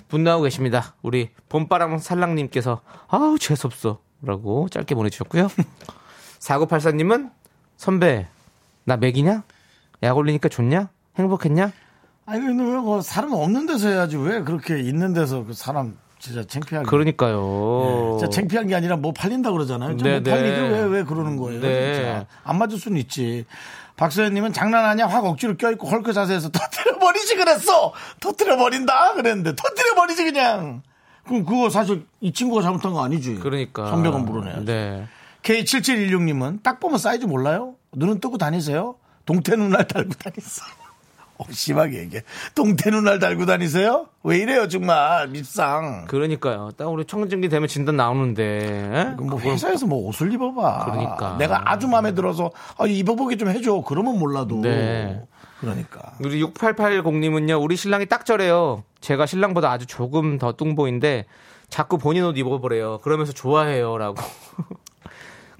[0.08, 0.94] 분노하고 계십니다.
[1.00, 5.48] 우리 봄바람 살랑님께서 아우 재수없어 라고 짧게 보내주셨고요.
[6.38, 7.30] 4984님은
[7.78, 8.28] 선배
[8.84, 9.42] 나 맥이냐?
[10.02, 10.90] 약 올리니까 좋냐?
[11.18, 11.72] 행복했냐?
[12.26, 16.44] 아니 근데 왜 그 사람 없는 데서 해야지 왜 그렇게 있는 데서 그 사람 진짜
[16.44, 18.16] 창피하게 그러니까요.
[18.20, 19.96] 진짜 창피한 게 아니라 뭐 팔린다 그러잖아요.
[19.96, 20.68] 좀 네, 뭐 팔리게 네.
[20.68, 21.60] 왜, 왜 그러는 거예요?
[21.60, 21.94] 네.
[21.94, 22.26] 진짜.
[22.44, 23.44] 안 맞을 수는 있지.
[23.96, 25.08] 박서연님은 장난하냐?
[25.08, 27.92] 확 억지로 껴있고 헐크 자세에서 터뜨려버리지 그랬어!
[28.20, 29.14] 터뜨려버린다!
[29.14, 30.82] 그랬는데 터뜨려버리지 그냥!
[31.26, 33.34] 그럼 그거 사실 이 친구가 잘못한 거 아니지?
[33.40, 33.88] 그러니까.
[33.88, 34.64] 선배가 물어내야지.
[34.64, 35.06] 네.
[35.42, 37.74] K7716님은 딱 보면 사이즈 몰라요?
[37.94, 38.94] 눈은 뜨고 다니세요?
[39.26, 40.81] 동태 눈알 달고 다니세요?
[41.38, 42.22] 어, 심하게 얘기해.
[42.54, 44.06] 동태 눈알 달고 다니세요?
[44.22, 45.28] 왜 이래요, 정말.
[45.28, 46.04] 밉상.
[46.08, 46.70] 그러니까요.
[46.76, 48.42] 딱 우리 청정기 되면 진단 나오는데.
[49.12, 49.16] 에?
[49.16, 50.84] 그뭐 회사에서 뭐 옷을 입어봐.
[50.84, 51.36] 그러니까.
[51.38, 53.82] 내가 아주 마음에 들어서 아, 입어보게 좀 해줘.
[53.86, 54.60] 그러면 몰라도.
[54.60, 55.22] 네.
[55.60, 56.12] 그러니까.
[56.20, 58.84] 우리 6880님은요, 우리 신랑이 딱 저래요.
[59.00, 61.26] 제가 신랑보다 아주 조금 더 뚱보인데,
[61.68, 62.98] 자꾸 본인 옷 입어보래요.
[62.98, 63.96] 그러면서 좋아해요.
[63.96, 64.16] 라고.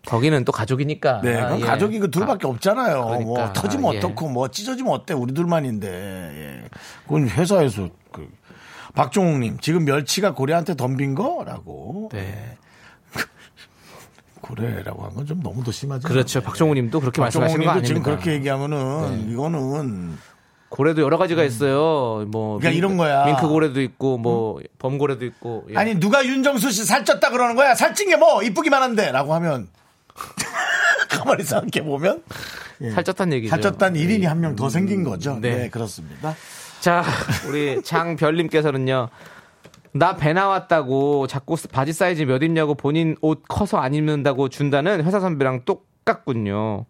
[0.07, 1.21] 거기는 또 가족이니까.
[1.23, 1.65] 네, 그건 예.
[1.65, 3.05] 가족이 그 둘밖에 없잖아요.
[3.05, 3.99] 그러니까, 뭐 터지면 예.
[3.99, 5.15] 어떻고 뭐 찢어지면 어때?
[5.15, 5.89] 우리 둘만인데.
[5.89, 6.65] 예.
[7.05, 8.29] 그건 회사에서 그
[8.95, 12.11] 박종욱님 지금 멸치가 고래한테 덤빈 거라고.
[12.13, 12.57] 네.
[14.43, 16.09] 고래라고 한 건 좀 너무 더 심하죠.
[16.09, 16.41] 그렇죠.
[16.43, 17.81] 박정우 님도 그렇게 말씀하시는 거 박종욱님도 아닙니다.
[17.81, 17.87] 네.
[17.87, 20.19] 지금 그렇게 얘기하면은 이거는
[20.69, 22.25] 고래도 여러 가지가 있어요.
[22.29, 22.59] 뭐.
[22.59, 23.27] 그러니까 이런 거야.
[23.27, 25.67] 밍크 고래도 있고, 뭐, 범고래도 있고.
[25.71, 25.77] 예.
[25.77, 27.75] 아니 누가 윤정수 씨 살쪘다 그러는 거야?
[27.75, 29.69] 살찐 게 뭐 이쁘기만 한데라고 하면
[31.09, 32.23] 가만히 생각해 보면
[32.81, 33.55] 살쪘단 얘기죠.
[33.57, 35.39] 살쪘단 1인이 한 명 더 생긴 거죠.
[35.41, 35.57] 네.
[35.57, 36.35] 네, 그렇습니다.
[36.81, 37.05] 자,
[37.49, 39.09] 우리 장별님께서는요.
[39.95, 45.65] 나배 나왔다고 자꾸 바지 사이즈 몇 입냐고 본인 옷 커서 안 입는다고 준다는 회사 선배랑
[45.65, 46.87] 똑같군요.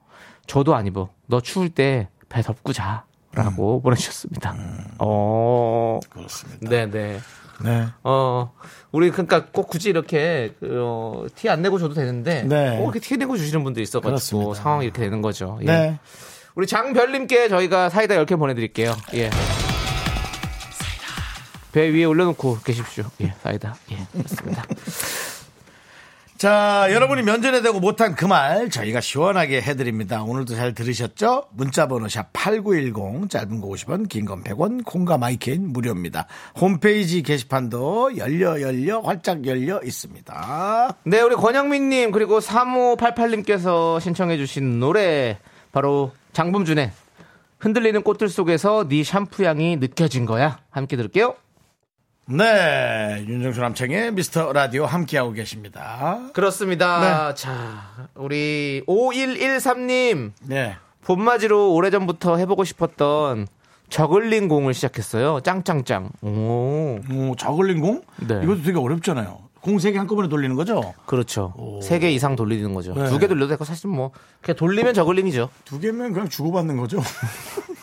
[0.47, 1.09] 저도 안 입어.
[1.27, 3.05] 너 추울 때 배 덮고 자.
[3.35, 4.55] 라고 보내주셨습니다.
[4.99, 6.69] 어, 그렇습니다.
[6.69, 7.19] 네네.
[7.65, 7.87] 네.
[8.03, 8.53] 어,
[8.91, 12.77] 우리 그러니까 꼭 굳이 이렇게 어, 티 안 내고 줘도 되는데 네.
[12.79, 14.55] 꼭 이렇게 티 내고 주시는 분도 있어가지고.
[14.55, 15.59] 상황이 이렇게 되는 거죠.
[15.63, 15.67] 예.
[15.67, 15.99] 네.
[16.55, 18.95] 우리 장별님께 저희가 사이다 10개 보내드릴게요.
[19.15, 19.31] 예.
[21.73, 23.05] 배 위에 올려놓고 계십시오.
[23.23, 23.75] 예, 사이다.
[23.93, 24.63] 예, 그렇습니다.
[26.43, 30.25] 자, 여러분이 면전에 대고 못한 그 말 저희가 시원하게 해드립니다.
[30.25, 31.45] 오늘도 잘 들으셨죠?
[31.53, 36.27] 문자번호 샵 8910 짧은 거 50원 긴 건 100원 콩과 마이케이는 무료입니다.
[36.61, 40.97] 홈페이지 게시판도 열려 열려 활짝 열려 있습니다.
[41.05, 45.39] 네, 우리 권영민님, 그리고 3588님께서 신청해 주신 노래,
[45.71, 46.91] 바로 장범준의
[47.61, 50.59] 흔들리는 꽃들 속에서 네 샴푸 향이 느껴진 거야.
[50.71, 51.37] 함께 들을게요.
[52.27, 56.21] 네, 윤정수 남창의 미스터 라디오 함께하고 계십니다.
[56.33, 57.35] 그렇습니다.
[57.35, 60.77] 자, 우리 5113님, 네.
[61.05, 63.49] 봄맞이로 오래전부터 해보고 싶었던
[63.91, 65.41] 저글링 공을 시작했어요.
[65.41, 66.11] 짱짱짱.
[66.23, 67.01] 오.
[67.13, 68.03] 오, 저글링 공?
[68.21, 68.41] 네.
[68.43, 69.41] 이것도 되게 어렵잖아요.
[69.61, 70.93] 공 세 개 한꺼번에 돌리는 거죠?
[71.07, 71.55] 그렇죠.
[71.83, 72.95] 세 개 이상 돌리는 거죠.
[72.95, 73.09] 네.
[73.09, 75.51] 두개 돌려도 되고 사실 뭐 그냥 돌리면 저글링이죠.
[75.65, 77.01] 두 개면 그냥 주고받는 거죠.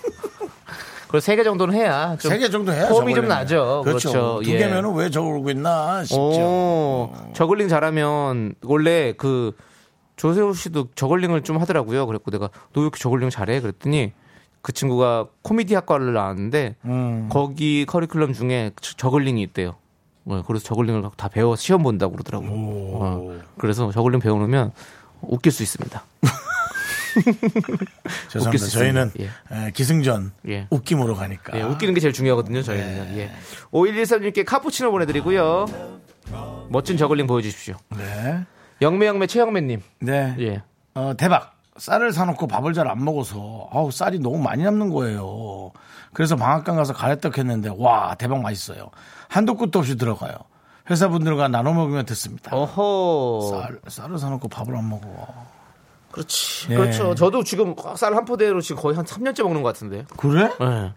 [1.09, 3.27] 그리고 세개 정도는 해야 좀 세개 정도 해야 폼이 좀.
[3.27, 3.81] 나죠.
[3.83, 4.11] 그렇죠.
[4.11, 4.39] 그렇죠.
[4.43, 4.59] 두 예.
[4.59, 6.21] 개면은 왜 저러고 있나 싶죠.
[6.21, 9.53] 오, 저글링 잘하면 원래 그
[10.17, 12.05] 조세호 씨도 저글링을 좀 하더라고요.
[12.05, 13.59] 그랬고 내가 너 왜 이렇게 저글링 잘해?
[13.59, 14.13] 그랬더니
[14.61, 17.27] 그 친구가 코미디 학과를 나왔는데 음.
[17.31, 19.75] 거기 커리큘럼 중에 저- 저글링이 있대요.
[20.25, 22.45] 어, 그래서 저글링을 다 배워 서 시험 본다고 그러더라고.
[22.47, 24.73] 어, 그래서 저글링 배워놓으면
[25.21, 26.03] 웃길 수 있습니다.
[27.17, 27.77] 웃길
[28.29, 28.65] 죄송합니다.
[28.65, 29.11] 수 저희는.
[29.51, 30.67] 에, 기승전 예.
[30.69, 31.57] 웃김으로 가니까.
[31.57, 33.17] 예, 웃기는 게 제일 중요하거든요, 저희는.
[33.17, 33.31] 예.
[33.71, 35.65] 5113님께 카푸치노 보내드리고요.
[36.69, 37.75] 멋진 저글링 보여주십시오.
[37.97, 38.45] 네.
[38.81, 39.81] 영매 영매 최영매님.
[40.01, 40.35] 네.
[40.39, 40.61] 예.
[40.93, 41.55] 어, 대박.
[41.77, 45.71] 쌀을 사놓고 밥을 잘 안 먹어서 아우 쌀이 너무 많이 남는 거예요.
[46.13, 48.89] 그래서 방앗간 가서 가래떡 했는데 와 대박 맛있어요.
[49.29, 50.33] 한도 끝도 없이 들어가요.
[50.89, 52.53] 회사분들과 나눠 먹으면 됐습니다.
[52.53, 53.49] 어허.
[53.49, 55.07] 쌀, 쌀을 사놓고 밥을 안 먹어.
[56.11, 56.67] 그렇지.
[56.71, 56.75] 예.
[56.75, 57.15] 그렇죠.
[57.15, 60.03] 저도 지금 쌀 한 포대로 지금 거의 한 3년째 먹는 것 같은데요.
[60.17, 60.49] 그래?
[60.61, 60.93] 예.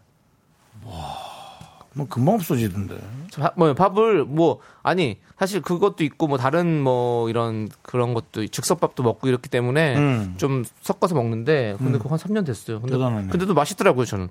[1.94, 2.98] 뭐 금방 없어지던데.
[3.38, 9.02] 밥, 뭐 밥을 뭐 아니 사실 그것도 있고 뭐 다른 뭐 이런 그런 것도 즉석밥도
[9.02, 10.34] 먹고 이렇기 때문에 음.
[10.38, 12.80] 좀 섞어서 먹는데 근데 그거 한 3년 됐어요.
[12.80, 13.28] 근데 대단하네.
[13.28, 14.28] 근데도 맛있더라고요 저는.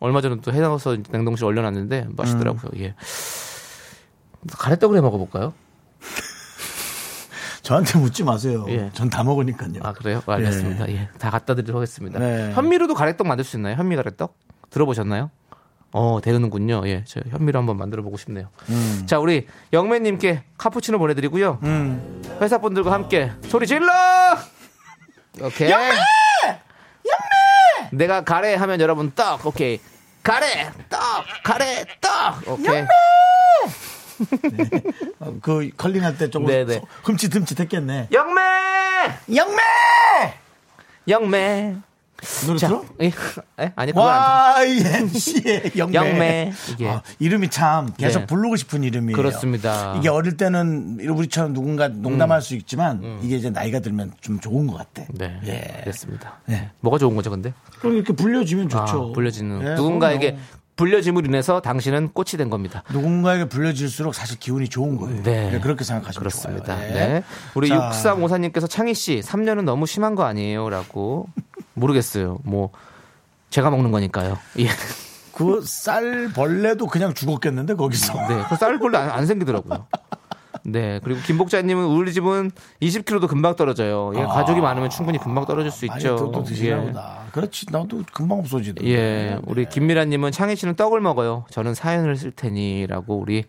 [0.00, 2.70] 얼마 전에 또 해서 냉동실 얼려놨는데 맛있더라고요.
[2.74, 2.80] 음.
[2.80, 2.94] 예.
[4.58, 5.54] 가래떡을 해 먹어볼까요?
[7.66, 8.64] 저한테 묻지 마세요.
[8.68, 8.90] 예.
[8.94, 9.80] 전 다 먹으니까요.
[9.82, 10.22] 아 그래요?
[10.26, 10.88] 알겠습니다.
[10.90, 12.18] 예, 다 갖다 드리도록 하겠습니다.
[12.18, 12.52] 네.
[12.52, 13.76] 현미로도 가래떡 만들 수 있나요?
[13.76, 14.36] 현미 가래떡
[14.70, 15.30] 들어보셨나요?
[15.92, 16.82] 어 되는군요.
[16.86, 18.48] 예, 저 현미로 한번 만들어 보고 싶네요.
[19.06, 21.58] 자 우리 영매님께 카푸치노 보내드리고요.
[21.62, 22.22] 음.
[22.40, 23.86] 회사 분들과 함께 소리 질러.
[25.42, 25.70] 오케이.
[25.70, 26.60] 영매, 영매.
[27.92, 29.44] 내가 가래 하면 여러분 떡.
[29.46, 29.80] 오케이.
[30.22, 31.00] 가래 떡,
[31.44, 32.48] 가래 떡.
[32.48, 32.84] 오케이.
[35.20, 36.74] 어, 그 컬링할 때 조금 네네.
[36.74, 38.08] 소- 흠칫흠칫했겠네.
[38.12, 38.40] 영매,
[39.34, 39.62] 영매
[41.08, 41.76] 영매.
[42.46, 42.82] 노래 자, 들어?
[43.02, 43.12] 예,
[43.60, 43.72] 예?
[43.76, 45.94] 아니 안 YMC의 영매.
[45.94, 46.52] 영매.
[46.72, 46.88] 이게.
[46.88, 48.26] 아, 이름이 참 계속 네.
[48.26, 49.14] 부르고 싶은 이름이에요.
[49.14, 49.92] 그렇습니다.
[49.92, 49.98] 음.
[49.98, 54.78] 이게 어릴 때는 우리처럼 누군가 농담할 수 있지만 이게 이제 나이가 들면 좀 좋은 것
[54.78, 55.02] 같아.
[55.10, 55.80] 네, 예.
[55.82, 56.38] 그렇습니다.
[56.46, 56.70] 네.
[56.80, 57.52] 뭐가 좋은 거죠, 근데?
[57.80, 59.10] 그럼 이렇게 불려지면 좋죠.
[59.10, 60.42] 아, 불려지는 예, 누군가에게 그럼요.
[60.76, 62.82] 불려짐으로 인해서 당신은 꽃이 된 겁니다.
[62.90, 65.22] 누군가에게 불려질수록 사실 기운이 좋은 거예요.
[65.22, 65.50] 네.
[65.50, 66.76] 네, 그렇게 생각하시면 그렇습니다.
[66.76, 66.92] 좋아요.
[66.92, 67.22] 네.
[67.54, 70.68] 우리 자, 6354님께서 창희 씨, 3년은 너무 심한 거 아니에요?
[70.68, 71.28] 라고.
[71.74, 72.38] 모르겠어요.
[72.44, 72.70] 뭐,
[73.50, 74.38] 제가 먹는 거니까요.
[74.58, 74.68] 예.
[75.32, 78.14] 그 쌀벌레도 그냥 죽었겠는데 거기서.
[78.28, 78.42] 네.
[78.48, 79.86] 그 쌀벌레 안, 안 생기더라고요.
[80.68, 81.00] 네.
[81.04, 82.50] 그리고 김복자님은 우리 집은
[82.82, 84.12] 20kg도 금방 떨어져요.
[84.16, 86.16] 예, 가족이 많으면 충분히 금방 떨어질 수 있죠.
[86.16, 86.86] 또, 또 드시나 예.
[86.86, 87.24] 보다.
[87.30, 87.66] 그렇지.
[87.70, 88.90] 나도 금방 없어지던데.
[88.90, 91.46] 예, 우리 김미라님은 창희 씨는 떡을 먹어요.
[91.50, 93.44] 저는 사연을 쓸 테니라고 우리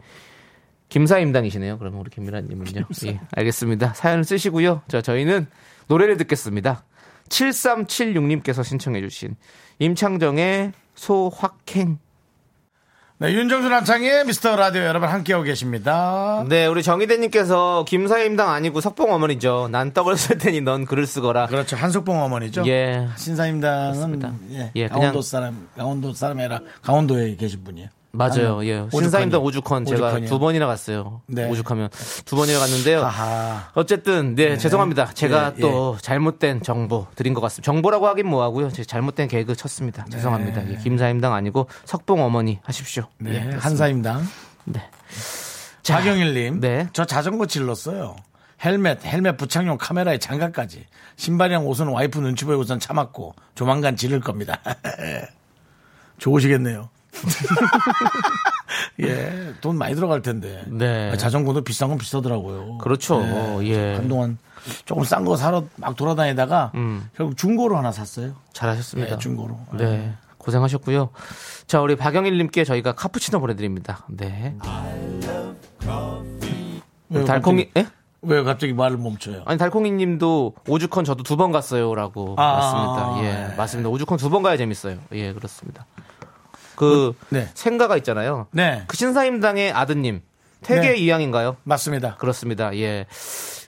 [0.89, 1.79] 김사임당이시네요.
[1.79, 2.85] 그러면 우리 김미라님은요.
[3.07, 3.93] 예, 알겠습니다.
[3.95, 4.83] 사연을 쓰시고요.
[4.87, 5.47] 자, 저희는
[5.87, 6.83] 노래를 듣겠습니다.
[7.29, 9.35] 7376님께서 신청해주신
[9.79, 11.99] 임창정의 소확행.
[13.19, 16.45] 네, 윤정수 남창의 미스터 라디오 여러분 함께하고 계십니다.
[16.47, 19.69] 네, 우리 정희대님께서 김사임당 아니고 석봉 어머니죠.
[19.71, 21.47] 난 떡을 쓸 테니 넌 글을 쓰거라.
[21.47, 21.75] 그렇죠.
[21.75, 22.63] 한석봉 어머니죠.
[22.67, 24.33] 예, 신사임당은 그렇습니다.
[24.51, 27.89] 예, 예, 강원도 사람, 강원도 사람이 아니라 강원도에 계신 분이에요.
[28.11, 28.65] 맞아요.
[28.65, 28.87] 예.
[28.91, 30.19] 신사임당 오죽헌 제가.
[30.21, 31.21] 두 번이나 갔어요.
[31.27, 31.47] 네.
[31.49, 31.89] 오죽하면
[32.25, 33.03] 두 번이나 갔는데요.
[33.03, 33.69] 아하.
[33.75, 35.13] 어쨌든 네, 죄송합니다.
[35.13, 37.65] 제가 예, 또 잘못된 정보 드린 것 같습니다.
[37.65, 38.71] 정보라고 하긴 뭐 하고요.
[38.71, 40.05] 제 잘못된 개그 쳤습니다.
[40.11, 40.69] 죄송합니다.
[40.71, 43.07] 예, 김사임당 아니고 석봉 어머니 하십시오.
[43.19, 43.55] 네, 예.
[43.57, 44.27] 한사임당.
[44.65, 44.81] 네.
[45.83, 46.59] 자, 박영일 님.
[46.59, 46.87] 네.
[46.93, 48.15] 저 자전거 질렀어요.
[48.65, 50.85] 헬멧, 헬멧 부착용 카메라에 장갑까지.
[51.15, 54.59] 신발이랑 옷은 와이프 눈치 보이고 선 참았고 조만간 지를 겁니다.
[56.17, 56.89] 좋으시겠네요.
[59.01, 60.63] 예, 돈 많이 들어갈 텐데.
[60.67, 61.11] 네.
[61.11, 62.77] 아, 자전거도 비싼 건 비싸더라고요.
[62.79, 63.19] 그렇죠.
[63.21, 63.59] 네.
[63.67, 63.95] 예.
[63.95, 64.37] 한동안
[64.85, 67.09] 조금 싼 거 사러 막 돌아다니다가 음.
[67.15, 68.33] 결국 중고로 하나 샀어요.
[68.53, 69.11] 잘하셨습니다.
[69.11, 69.57] 네, 중고로.
[69.73, 70.13] 네.
[70.37, 71.09] 고생하셨고요.
[71.67, 74.05] 자, 우리 박영일님께 저희가 카푸치노 보내드립니다.
[74.07, 74.55] 네.
[77.09, 77.87] 왜 달콩이, 예?
[78.21, 79.43] 왜 갑자기 말을 멈춰요?
[79.45, 82.35] 아니, 달콩이님도 오죽헌 저도 두 번 갔어요라고.
[82.37, 83.17] 아, 맞습니다.
[83.27, 83.55] 예, 네.
[83.55, 83.89] 맞습니다.
[83.89, 84.97] 오죽헌 두 번 가야 재밌어요.
[85.13, 85.85] 예, 그렇습니다.
[86.77, 87.49] 그, 네.
[87.53, 88.47] 생가가 있잖아요.
[88.51, 90.21] 네, 그 신사임당의 아드님
[90.61, 90.95] 태계 네.
[90.97, 91.57] 이양인가요?
[91.63, 92.15] 맞습니다.
[92.15, 92.73] 그렇습니다.
[92.77, 93.05] 예.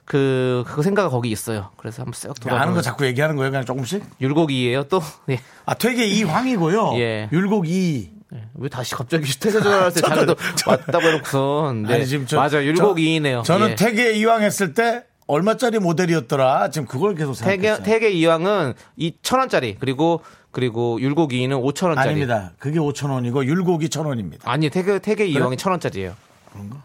[0.05, 1.69] 그, 그 생가가 거기 있어요.
[1.77, 2.61] 그래서 한번 쓱 돌아.
[2.61, 4.03] 아는 거 자꾸 얘기하는 거예요, 그냥 조금씩?
[4.21, 5.01] 율곡이에요, 또.
[5.29, 5.39] 예.
[5.65, 6.93] 아, 퇴계 이황이고요.
[7.01, 7.29] 예.
[7.31, 8.09] 율곡 이.
[8.33, 8.43] 예.
[8.55, 10.01] 왜 다시 갑자기 퇴사 전화했어요?
[10.01, 11.83] 자기도 맞다고 해놓고선.
[11.83, 11.93] 네.
[11.95, 12.63] 아니, 지금 저- 맞아요.
[12.63, 13.75] 율곡 저- 이이네요 저는 예.
[13.75, 16.71] 퇴계 이황 했을 때 얼마짜리 모델이었더라.
[16.71, 17.83] 지금 그걸 계속 태계, 생각했어요.
[17.85, 21.97] 태계 이왕은 2,000원짜리, 그리고, 그리고 율곡 이는 5,000원짜리.
[21.99, 22.51] 아닙니다.
[22.57, 24.49] 그게 5천 원이고 율곡이 천 원입니다.
[24.49, 26.13] 아니, 태계, 태계 이왕이 1,000원짜리예요
[26.51, 26.83] 그런가?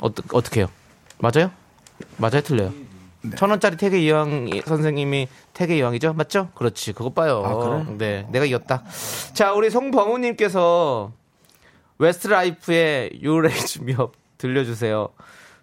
[0.00, 0.68] 어떠, 어떻게 해요?
[1.18, 1.50] 맞아요?
[2.16, 2.40] 맞아요?
[2.42, 2.72] 틀려요?
[3.22, 3.36] 네.
[3.36, 6.14] 천 원짜리 퇴계 이황 선생님이 퇴계 이황이죠?
[6.14, 6.48] 맞죠?
[6.54, 6.92] 그렇지.
[6.92, 7.42] 그거 봐요.
[7.44, 7.96] 아, 그래?
[7.98, 8.26] 네.
[8.30, 8.84] 내가 이겼다.
[9.34, 11.12] 자, 우리 송범우님께서
[11.98, 15.08] 웨스트라이프의 You Raise Me Up 들려주세요.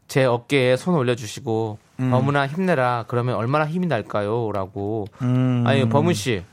[0.07, 2.11] 제 어깨에 손 올려주시고, 음.
[2.11, 3.05] 범우야 힘내라.
[3.07, 4.51] 그러면 얼마나 힘이 날까요?
[4.51, 5.07] 라고.
[5.23, 5.63] 음.
[5.65, 6.43] 아니, 범우 씨.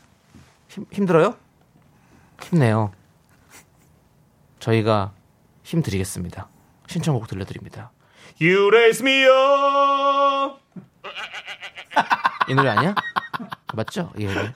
[0.75, 1.37] 힘, 힘들어요?
[2.43, 2.91] 힘내요.
[4.59, 5.13] 저희가
[5.63, 6.49] 힘 드리겠습니다.
[6.89, 7.93] 신청곡 들려드립니다.
[8.41, 10.59] You raise me up.
[12.49, 12.95] 이 노래 아니야?
[13.73, 14.13] 맞죠?
[14.19, 14.55] 예, 예.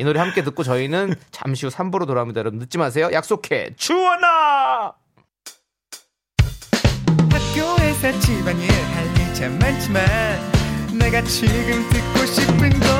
[0.00, 2.40] 이 노래 함께 듣고 저희는 잠시 후 3부로 돌아옵니다.
[2.40, 3.08] 여러분 늦지 마세요.
[3.12, 3.74] 약속해.
[3.76, 4.92] 주원아!
[7.30, 10.04] 학교에서 집안일 할일참 많지만
[10.98, 12.99] 내가 지금 듣고 싶은 건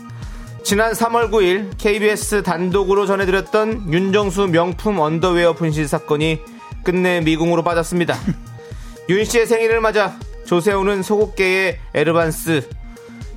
[0.71, 6.39] 지난 3월 9일 KBS 단독으로 전해드렸던 윤정수 명품 언더웨어 분실 사건이
[6.85, 8.15] 끝내 미궁으로 빠졌습니다
[9.09, 12.69] 윤 씨의 생일을 맞아 조세호는 속옷계의 에르메스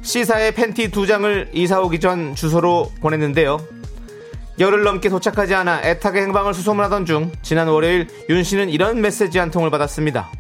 [0.03, 3.59] C사의 팬티 두 장을 이사 오기 전 주소로 보냈는데요
[4.61, 9.51] 열흘 넘게 도착하지 않아 애타게 행방을 수소문하던 중 지난 월요일 윤 씨는 이런 메시지 한
[9.51, 10.31] 통을 받았습니다.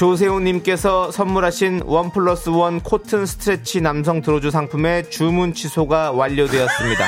[0.00, 7.04] 조세호님께서 선물하신 원 플러스 원 코튼 스트레치 남성 드로즈 상품의 주문 취소가 완료되었습니다.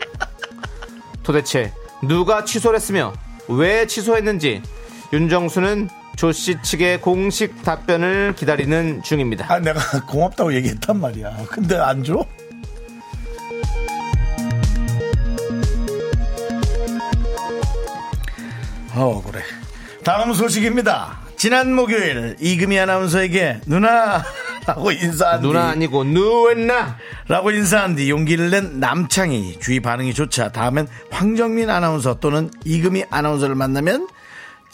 [1.22, 1.74] 도대체
[2.08, 3.12] 누가 취소를 했으며
[3.48, 4.62] 왜 취소했는지
[5.12, 9.44] 윤정수는 조씨 측의 공식 답변을 기다리는 중입니다.
[9.52, 12.24] 아 내가 고맙다고 얘기했단 말이야 근데 안 줘?
[18.94, 19.42] 어 그래
[20.02, 24.24] 다음 소식입니다 지난 목요일 이금희 아나운서에게 누나
[24.66, 26.96] 라고 인사한 뒤 누나 아니고 누엔나.
[27.28, 33.54] 라고 인사한 뒤 용기를 낸 남창희 주위 반응이 좋자 다음엔 황정민 아나운서 또는 이금희 아나운서를
[33.54, 34.08] 만나면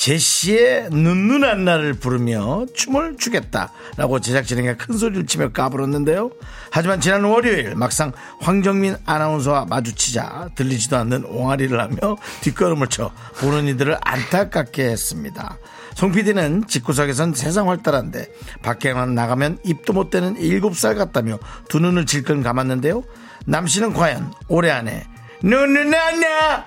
[0.02, 6.32] 제시의 눈눈 안나를 부르며 춤을 추겠다라고 제작진에게 큰 소리를 치며 까불었는데요.
[6.72, 8.10] 하지만 지난 월요일 막상
[8.40, 15.56] 황정민 아나운서와 마주치자 들리지도 않는 옹알이를 하며 뒷걸음을 쳐 보는 이들을 안타깝게 했습니다.
[15.94, 18.26] 송 PD는 집구석에선 세상 활달한데
[18.62, 21.38] 밖에만 나가면 입도 못 대는 7살 같다며
[21.68, 23.04] 두 눈을 질끈 감았는데요.
[23.46, 25.06] 남 씨는 과연 올해 안에
[25.44, 26.64] 눈눈 안나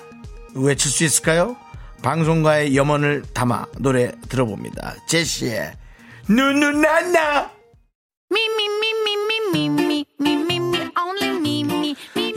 [0.54, 1.58] 외칠 수 있을까요?
[2.05, 4.93] 방송가의 염원을 담아 노래 들어봅니다.
[5.07, 5.73] 제시의
[6.29, 7.49] 누누나나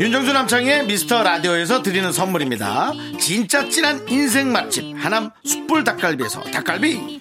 [0.01, 2.93] 윤정수 남창의 미스터 라디오에서 드리는 선물입니다.
[3.21, 7.21] 진짜 찐한 인생 맛집 하남 숯불 닭갈비에서 닭갈비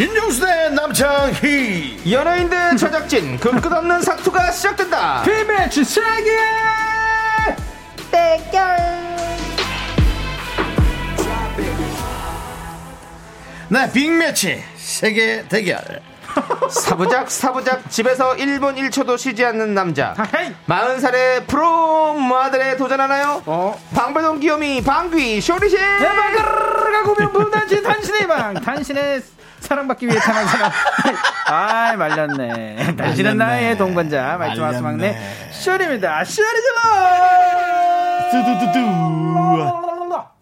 [0.00, 2.10] 윤정수 대 남창희.
[2.10, 5.22] 연예인들 제작진 그 끝없는 사투가 시작된다.
[5.22, 6.38] 비매치 세계
[13.68, 15.78] 네 빅매치 세계 대결.
[16.70, 20.14] 사부작 사부작 집에서 1분 1초도 쉬지 않는 남자.
[20.34, 20.54] 헤이!
[20.66, 23.42] 40살의 프로 모델에 도전하나요?
[23.44, 23.78] 어?
[23.94, 26.70] 방배동 귀요미 방귀 쇼리씨 대박을
[27.18, 29.20] 명품 단신 단신의 방 단신의
[29.70, 30.72] 사랑받기 위해 태어난 사람.
[31.46, 32.96] 아 말렸네.
[32.96, 34.36] 당신은 나의 동반자.
[34.36, 35.16] 말투 마스 막내.
[35.52, 36.24] 쇼리입니다.
[36.24, 36.46] 쇼리
[38.32, 38.80] 질러 두두두두.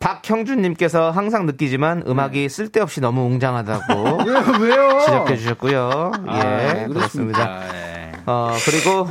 [0.01, 4.21] 박형준님께서 항상 느끼지만 음악이 쓸데없이 너무 웅장하다고
[4.65, 6.13] 왜요 지적해 주셨고요.
[6.29, 7.61] 예, 아, 그렇습니다.
[7.75, 8.13] 예.
[8.25, 9.07] 어, 그리고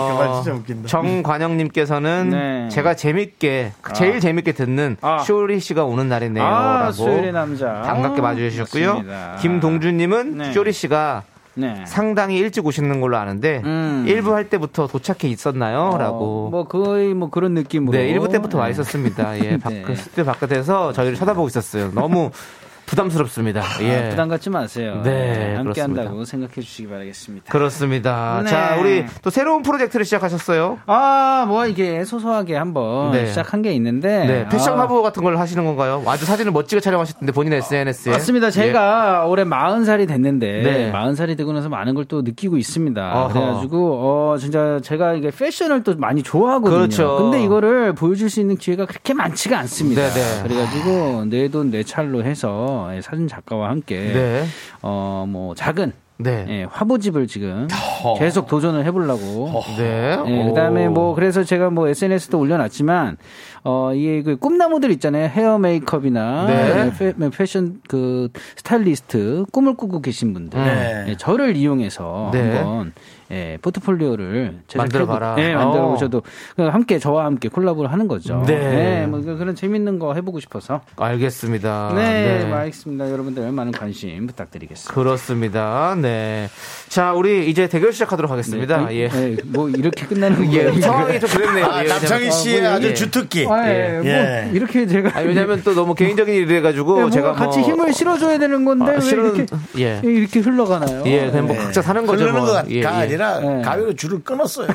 [0.00, 2.68] 그말 어, 진짜 웃긴다 정관영님께서는 네.
[2.70, 5.18] 제가 재밌게 제일 재밌게 듣는 아.
[5.18, 6.44] 쇼리 씨가 오는 날이네요.
[6.44, 9.04] 아 라고 남자 반갑게 맞아주셨고요.
[9.40, 10.52] 김동준님은 네.
[10.52, 11.24] 쇼리 씨가
[11.56, 11.84] 네.
[11.86, 14.04] 상당히 일찍 오시는 걸로 아는데 음.
[14.08, 15.90] 일부 할 때부터 도착해 있었나요?
[15.94, 16.48] 어, 라고.
[16.50, 18.72] 뭐 거의 뭐 그런 느낌으로 네, 일부 때부터 와 네.
[18.72, 19.38] 있었습니다.
[19.44, 19.94] 예, 밖, 네.
[19.94, 21.92] 스튜디오 바깥에서 저희를 쳐다보고 있었어요.
[21.94, 22.30] 너무
[22.86, 23.62] 부담스럽습니다.
[23.82, 24.06] 예.
[24.06, 25.00] 아, 부담 갖지 마세요.
[25.04, 26.02] 네, 함께 그렇습니다.
[26.02, 27.50] 한다고 생각해 주시기 바라겠습니다.
[27.52, 28.40] 그렇습니다.
[28.44, 28.50] 네.
[28.50, 30.78] 자, 우리 또 새로운 프로젝트를 시작하셨어요.
[30.86, 33.26] 아, 뭐 이게 소소하게 한번 네.
[33.26, 36.02] 시작한 게 있는데 네, 패션 아, 화보 같은 걸 하시는 건가요?
[36.06, 38.12] 아주 사진을 멋지게 촬영하셨던데 본인 SNS에.
[38.12, 38.50] 맞습니다.
[38.50, 40.62] 제가 올해 40살이 됐는데 예.
[40.62, 40.92] 네.
[40.92, 43.12] 40살이 되고 나서 많은 걸 또 느끼고 있습니다.
[43.14, 43.32] 어허.
[43.32, 43.92] 그래가지고
[44.34, 46.76] 어 진짜 제가 이게 패션을 또 많이 좋아하거든요.
[46.76, 47.16] 그렇죠.
[47.16, 50.02] 근데 이거를 보여줄 수 있는 기회가 그렇게 많지가 않습니다.
[50.10, 50.42] 네네.
[50.42, 54.44] 그래가지고 내 돈 내 찰로 해서 사진 작가와 함께 네.
[54.82, 56.46] 어뭐 작은 네.
[56.48, 57.66] 예, 화보집을 지금
[58.02, 58.14] 허.
[58.14, 59.50] 계속 도전을 해보려고.
[59.76, 60.16] 네.
[60.26, 63.16] 예, 그다음에 뭐 그래서 제가 뭐 SNS도 올려놨지만
[63.64, 66.92] 어 이게 그 꿈나무들 있잖아요 헤어 메이크업이나 네.
[66.96, 71.04] 패, 패션 그 스타일리스트 꿈을 꾸고 계신 분들 네.
[71.08, 72.58] 예, 저를 이용해서 네.
[72.58, 72.92] 한번
[73.34, 75.34] 예, 포트폴리오를 제작해보- 만들어 봐라.
[75.38, 75.90] 예, 만들어 어.
[75.90, 76.22] 보셔도
[76.56, 78.42] 함께 저와 함께 콜라보를 하는 거죠.
[78.46, 79.02] 네.
[79.02, 80.80] 예, 뭐 그런 재밌는 거 해보고 싶어서.
[80.96, 81.92] 알겠습니다.
[81.96, 83.10] 네, 알겠습니다.
[83.10, 84.94] 여러분들 많은 관심 부탁드리겠습니다.
[84.94, 85.96] 그렇습니다.
[86.00, 86.48] 네.
[86.88, 88.86] 자, 우리 이제 대결 시작하도록 하겠습니다.
[88.86, 89.08] 네, 예.
[89.08, 90.80] 네, 뭐 이렇게 끝나는 예, 거예요.
[90.80, 91.64] 상황이 좀 그랬네요.
[91.66, 92.94] 아, 예, 남창희 왜냐면- 씨의 아, 뭐, 아주 예.
[92.94, 93.46] 주특기.
[93.48, 94.50] 아, 예, 뭐 예.
[94.52, 98.38] 이렇게 제가 아니, 왜냐면 또 너무 개인적인 일이라가지고 네, 뭔가 제가 같이 뭐- 힘을 실어줘야
[98.38, 99.46] 되는 건데 아, 왜 실은- 이렇게
[99.78, 100.00] 예.
[100.04, 101.02] 이렇게 흘러가나요?
[101.06, 101.62] 예, 그냥 뭐 네.
[101.62, 102.22] 각자 사는 거죠.
[102.24, 102.46] 흐르는 뭐.
[102.48, 102.84] 거가 예, 예.
[102.86, 103.62] 아니라 네.
[103.62, 104.68] 가위로 줄을 끊었어요.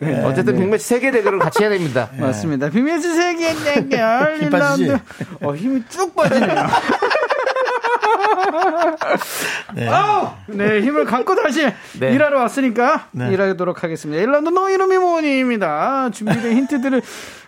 [0.00, 0.22] 네.
[0.24, 2.08] 어쨌든 빅매치 세계 대결을 같이 해야 됩니다.
[2.18, 2.70] 맞습니다.
[2.70, 4.90] 비밀스 세계 대결 힘 빠지지?
[4.90, 5.00] 1라운드.
[5.42, 6.66] 어, 힘이 쭉 빠지네요.
[9.90, 10.28] 아우!
[10.48, 11.66] 네, 힘을 갖고 다시
[11.98, 12.12] 네.
[12.12, 13.30] 일하러 왔으니까 네.
[13.32, 14.22] 일하도록 하겠습니다.
[14.24, 16.10] 1라운드 너 이름이 뭐니입니다.
[16.12, 17.02] 준비된 힌트들을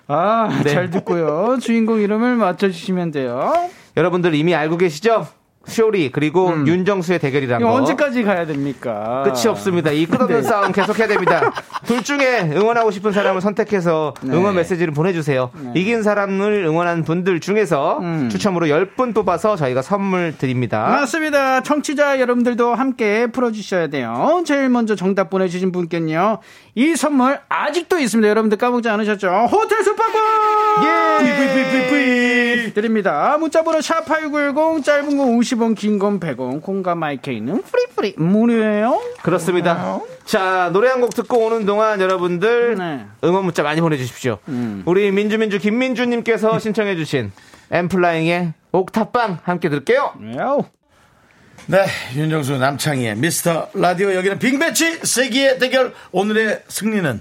[0.09, 0.71] 아, 네.
[0.73, 1.59] 잘 듣고요.
[1.61, 3.53] 주인공 이름을 맞춰주시면 돼요.
[3.97, 5.27] 여러분들 이미 알고 계시죠?
[5.69, 7.77] 쇼리 그리고 윤정수의 대결이란 이거 거.
[7.77, 9.23] 언제까지 가야 됩니까?
[9.25, 9.91] 끝이 없습니다.
[9.91, 10.43] 이 끝없는 네.
[10.43, 11.53] 싸움 계속해야 됩니다.
[11.87, 14.35] 둘 중에 응원하고 싶은 사람을 선택해서 네.
[14.35, 15.51] 응원 메시지를 보내주세요.
[15.75, 18.29] 이긴 사람을 응원한 분들 중에서 음.
[18.31, 20.87] 추첨으로 10분 뽑아서 저희가 선물 드립니다.
[20.89, 21.63] 맞습니다.
[21.63, 24.43] 청취자 여러분들도 함께 풀어주셔야 돼요.
[24.47, 26.39] 제일 먼저 정답 보내주신 분께는요,
[26.75, 28.29] 이 선물 아직도 있습니다.
[28.29, 29.29] 여러분들 까먹지 않으셨죠?
[29.51, 30.23] 호텔 숙박권!
[30.85, 32.73] 예!
[32.75, 33.37] 드립니다.
[33.39, 39.01] 문자번호 샵8910, 짧은 건50 원, 긴 건 100원, 콩과 마이케이는 free free 무료예요.
[39.23, 40.01] 그렇습니다.
[40.25, 43.07] 자, 노래 한 곡 듣고 오는 동안 여러분들 네.
[43.25, 44.39] 응원 문자 많이 보내주십시오.
[44.85, 47.33] 우리 민주민주 김민주님께서 신청해주신
[47.71, 50.15] 엠플라잉의 옥탑방 함께 들을게요.
[50.37, 50.65] 야우.
[51.67, 51.85] 네,
[52.15, 57.21] 윤정수 남창희의 미스터 라디오 여기는 빅매치 세기의 대결 오늘의 승리는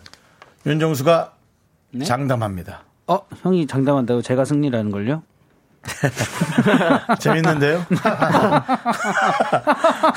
[0.65, 1.33] 윤정수가
[2.05, 2.83] 장담합니다.
[3.07, 5.23] 어, 형이 장담한다고 제가 승리라는 걸요?
[7.19, 7.85] 재밌는데요?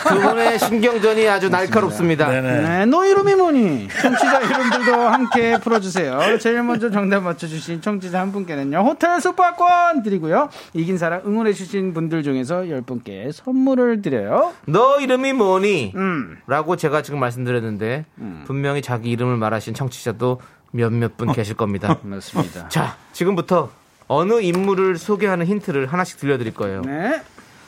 [0.08, 2.28] 두 분의 신경전이 아주 날카롭습니다.
[2.28, 2.60] 네네.
[2.60, 3.88] 네, 너 이름이 뭐니?
[3.88, 6.38] 청취자 이름들도 함께 풀어주세요.
[6.38, 10.48] 제일 먼저 정답 맞춰주신 청취자 한 분께는요, 호텔 숙박권 드리고요.
[10.74, 14.52] 이긴 사람 응원해주신 분들 중에서 10분께 선물을 드려요.
[14.66, 15.92] 너 이름이 뭐니?
[15.96, 16.38] 음.
[16.46, 18.04] 라고 제가 지금 말씀드렸는데
[18.46, 20.40] 분명히 자기 이름을 말하신 청취자도
[20.72, 21.98] 몇몇 분 계실 겁니다.
[22.02, 22.68] 맞습니다.
[22.68, 23.70] 자, 지금부터
[24.12, 26.82] 어느 인물을 소개하는 힌트를 하나씩 들려드릴 거예요.
[26.82, 27.22] 네.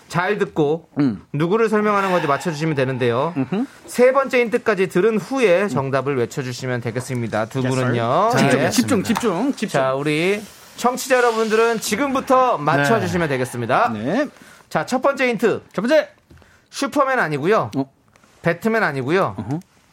[0.09, 1.22] 잘 듣고 음.
[1.32, 3.32] 누구를 설명하는 건지 맞춰주시면 되는데요.
[3.86, 7.47] 세 번째 힌트까지 들은 후에 정답을 외쳐주시면 되겠습니다.
[7.47, 8.30] 두 분은요.
[8.36, 8.70] 집중, 예.
[8.70, 9.68] 집중, 집중, 집중.
[9.68, 10.43] 자, 우리
[10.76, 13.93] 청취자 여러분들은 지금부터 맞춰주시면 되겠습니다.
[13.95, 14.26] 네.
[14.68, 15.62] 자, 첫 번째 힌트.
[15.72, 16.09] 첫 번째.
[16.70, 17.70] 슈퍼맨 아니고요.
[17.76, 17.93] 어?
[18.43, 19.36] 배트맨 아니고요.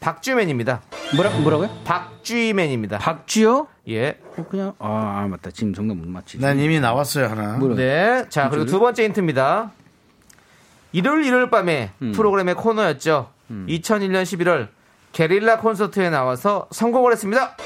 [0.00, 0.80] 박쥐맨입니다.
[1.14, 1.68] 뭐라, 뭐라고요?
[1.84, 2.98] 박쥐맨입니다.
[2.98, 3.68] 박쥐요?
[3.88, 4.18] 예.
[4.36, 5.50] 어, 그냥, 아, 아, 맞다.
[5.50, 6.38] 지금 정답 못 맞히지.
[6.40, 7.58] 난 이미 나왔어요, 하나.
[7.58, 8.24] 뭐라- 네.
[8.30, 9.72] 자, 그리고 두 번째 힌트입니다.
[10.92, 12.12] 일요일 일요일 밤에 음.
[12.12, 13.30] 프로그램의 코너였죠.
[13.50, 14.68] 2001년 11월
[15.12, 17.56] 게릴라 콘서트에 나와서 성공을 했습니다.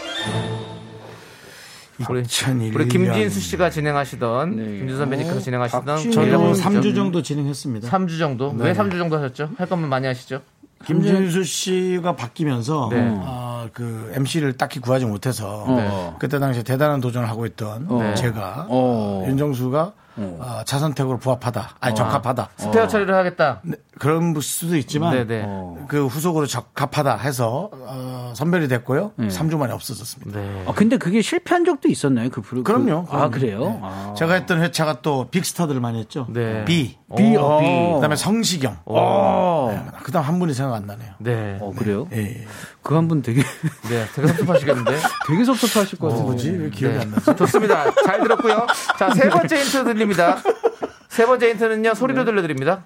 [2.09, 3.28] 우리, 2001 우리 김진수 년.
[3.41, 4.64] 씨가 진행하시던 네.
[4.64, 5.87] 김진수 선배님께서 진행하시던.
[5.87, 6.80] 저희가 게릴라 뭐 콘서트.
[6.80, 7.89] 3주 정도 진행했습니다.
[7.89, 8.51] 3주 정도?
[8.59, 9.51] 왜 3주 정도 하셨죠?
[9.59, 10.43] 할 거면 많이 하시죠?
[10.85, 13.18] 김진수 씨가 바뀌면서 네.
[13.22, 16.12] 아, 그 MC를 딱히 구하지 못해서 네.
[16.18, 18.14] 그때 당시에 대단한 도전을 하고 있던 네.
[18.14, 19.25] 제가 어.
[19.27, 19.93] 윤정수가
[20.40, 22.48] 아, 차선택으로 부합하다, 아니 적합하다.
[22.56, 23.60] 스페어 처리를 하겠다.
[23.62, 25.46] 네, 그런 수도 있지만 네네.
[25.88, 29.12] 그 후속으로 적합하다 해서 어, 선별이 됐고요.
[29.18, 30.40] 3주 만에 없어졌습니다.
[30.40, 30.64] 네.
[30.66, 32.30] 아, 근데 그게 실패한 적도 있었나요?
[32.30, 33.06] 그 프로 그럼요.
[33.06, 33.28] 그- 아.
[33.30, 33.60] 그래요?
[33.60, 33.80] 네.
[33.82, 34.14] 아.
[34.16, 36.26] 제가 했던 회차가 또 빅스타들을 많이 했죠.
[36.30, 36.64] 네.
[36.64, 37.60] B, 비, 오, 어.
[37.60, 37.66] 비.
[37.96, 38.78] 그다음에 성시경.
[38.84, 39.84] 어.
[40.02, 41.12] 그다음 한 분이 생각 안 나네요.
[41.18, 41.58] 네.
[41.60, 42.06] 어, 그래요?
[42.12, 42.46] 예, 예.
[42.82, 43.42] 그 한 분 되게,
[43.88, 44.04] 네.
[44.14, 44.98] 되게 섭섭하시겠는데?
[45.26, 46.24] 되게 섭섭하실 것 같은데.
[46.30, 46.50] 뭐지?
[46.50, 47.00] 왜 기억이 네.
[47.02, 47.34] 안 나지?
[47.36, 47.84] 좋습니다.
[48.04, 48.66] 잘 들었고요.
[48.98, 50.03] 자, 세 번째 힌트 드립니다.
[51.09, 52.84] 세 번째 힌트는요, 소리로 들려드립니다.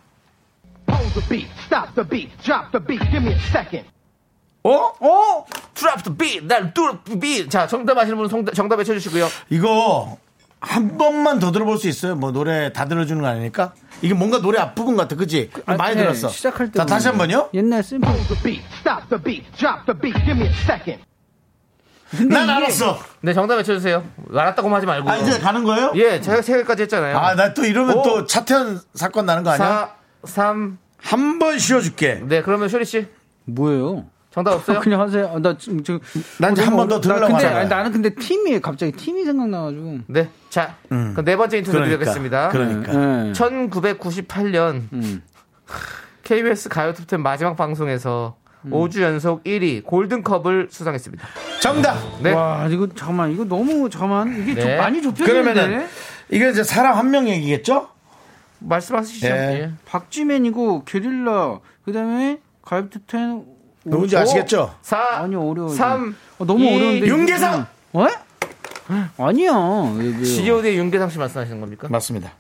[0.91, 3.89] Hold the beat, stop the beat, drop the beat, give me a second.
[4.65, 4.71] 어?
[4.71, 5.45] 어?
[5.75, 7.49] Drop the beat, 날 drop the beat.
[7.49, 9.29] 자, 정답 아시는 분은 정답, 정답 외쳐주시고요.
[9.51, 10.19] 이거
[10.61, 12.17] 한 번만 더 들어볼 수 있어요?
[12.17, 13.75] 뭐 노래 다 들어주는 거 아니니까?
[14.03, 15.51] 이게 뭔가 노래 앞부분 같아, 그치?
[15.67, 16.29] 많이 네, 들었어.
[16.29, 16.79] 시작할 때.
[16.79, 17.51] 자, 다시 한 번요?
[17.55, 18.09] 옛날 샘플.
[22.29, 22.99] 난 알았어.
[23.21, 24.03] 네, 정답 외쳐주세요.
[24.35, 25.11] 알았다고만 하지 말고.
[25.11, 25.93] 아, 이제 가는 거예요?
[25.97, 27.17] 예, 제가 세 개까지 했잖아요.
[27.19, 28.03] 아, 나 또 이러면 오.
[28.03, 29.91] 또 차태현 사건 나는 거 아니야?
[30.23, 30.79] 4, 3.
[31.01, 32.23] 한 번 쉬어줄게.
[32.27, 33.07] 네, 그러면 쇼리 씨.
[33.45, 34.07] 뭐예요?
[34.31, 34.81] 정답 없어요?
[34.81, 35.31] 그냥 하세요.
[35.35, 36.01] 아, 나 지금, 지금.
[36.39, 37.59] 난 이제 어, 한번더 나 들으려고 근데 하잖아요.
[37.61, 39.99] 아니, 나는 근데 팀이 갑자기 팀이 생각나가지고.
[40.07, 40.29] 네.
[40.51, 41.97] 자, 그럼 네 번째 힌트 그러니까.
[41.99, 42.49] 드리겠습니다.
[42.51, 42.93] 그러니까.
[42.93, 43.33] 네.
[43.33, 45.23] 1998년 음.
[46.25, 48.71] KBS 가요 톱텐 마지막 방송에서 음.
[48.71, 51.27] 5주 연속 1위 골든컵을 수상했습니다.
[51.61, 51.97] 정답.
[52.23, 52.33] 네.
[52.33, 54.61] 와 이거 잠깐만 이거 너무 잠깐만 이게 네.
[54.61, 55.87] 좀 많이 좁혀지는데 그러면은
[56.31, 57.89] 이게 이제 사람 한 명 얘기겠죠?
[58.61, 59.27] 말씀하시죠.
[59.29, 59.31] 예.
[59.33, 59.73] 예.
[59.87, 63.45] 박쥐맨이고 게릴라 그다음에 가입투텐
[63.85, 64.75] 누군지 아시겠죠?
[64.83, 65.69] 4 아니 어려워.
[65.69, 67.07] 3 어, 너무 이, 어려운데.
[67.07, 67.17] 이거.
[67.17, 67.67] 윤계상!
[67.95, 68.07] 어?
[69.19, 69.53] 아니야.
[69.97, 70.25] 왜, 왜요?
[70.25, 71.89] G.O.D의 윤계상 씨 말씀하시는 겁니까?
[71.91, 72.33] 맞습니다.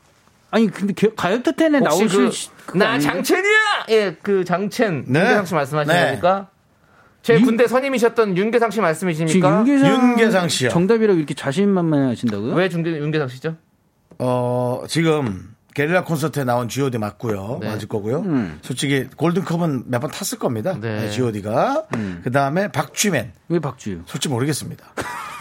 [0.50, 2.30] 아니 근데 가입투텐에 혹시 나오실
[2.66, 2.98] 그, 나?
[2.98, 3.86] 장첸이야!
[3.90, 5.20] 예, 그 장첸 네.
[5.20, 6.04] 윤계상 씨 말씀하시는 네.
[6.06, 6.48] 겁니까?
[7.22, 9.58] 제 윤- 군대 선임이셨던 윤계상 씨 말씀이십니까?
[9.66, 10.70] 윤계상, 윤계상 씨요.
[10.70, 12.54] 정답이라고 이렇게 자신만만 하신다고요?
[12.54, 13.56] 왜 중계, 윤계상 씨죠?
[14.18, 17.58] 어, 지금 게릴라 콘서트에 나온 G.O.D 맞고요.
[17.60, 17.68] 네.
[17.68, 18.18] 맞을 거고요.
[18.22, 18.58] 음.
[18.62, 20.76] 솔직히 골든컵은 몇 번 탔을 겁니다.
[20.80, 21.08] 네.
[21.10, 21.84] G.O.D가.
[22.24, 23.30] 그 다음에 박쥐맨.
[23.48, 23.98] 왜 박쥐요?
[24.06, 24.84] 솔직히 모르겠습니다.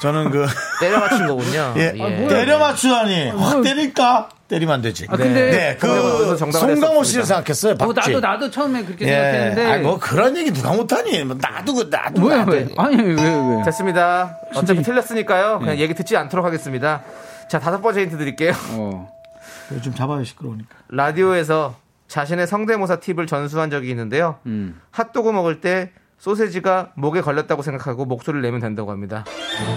[0.03, 0.45] 저는 그,
[0.79, 1.73] 때려 맞춘 거군요.
[1.77, 2.27] 예, 예.
[2.27, 3.29] 때려 맞추다니.
[3.31, 4.29] 확 때릴까?
[4.47, 5.07] 때리면 안 되지.
[5.09, 7.03] 아, 근데 네, 그, 그래서 정답을 송강호.
[7.03, 7.73] 씨를 생각했어요.
[7.79, 8.11] 어, 박쥐.
[8.13, 9.09] 나도 나도 처음에 그렇게 예.
[9.11, 11.23] 생각했는데 아, 뭐 그런 얘기 누가 못하니?
[11.23, 12.23] 뭐 나도, 그- 나도.
[12.25, 12.51] 왜 나도.
[12.51, 12.67] 왜?
[12.77, 13.63] 아니 왜 왜?
[13.65, 14.38] 됐습니다.
[14.53, 15.53] 어차피 틀렸으니까요.
[15.57, 15.65] 네.
[15.65, 17.01] 그냥 얘기 듣지 않도록 하겠습니다.
[17.49, 18.53] 자, 다섯 번째 힌트 드릴게요.
[18.73, 19.09] 어.
[19.82, 20.76] 좀 잡아요, 시끄러우니까.
[20.89, 21.76] 라디오에서
[22.07, 24.39] 자신의 성대모사 팁을 전수한 적이 있는데요.
[24.45, 24.80] 음.
[24.91, 29.26] 핫도그 먹을 때 소세지가 목에 걸렸다고 생각하고 목소리를 내면 된다고 합니다.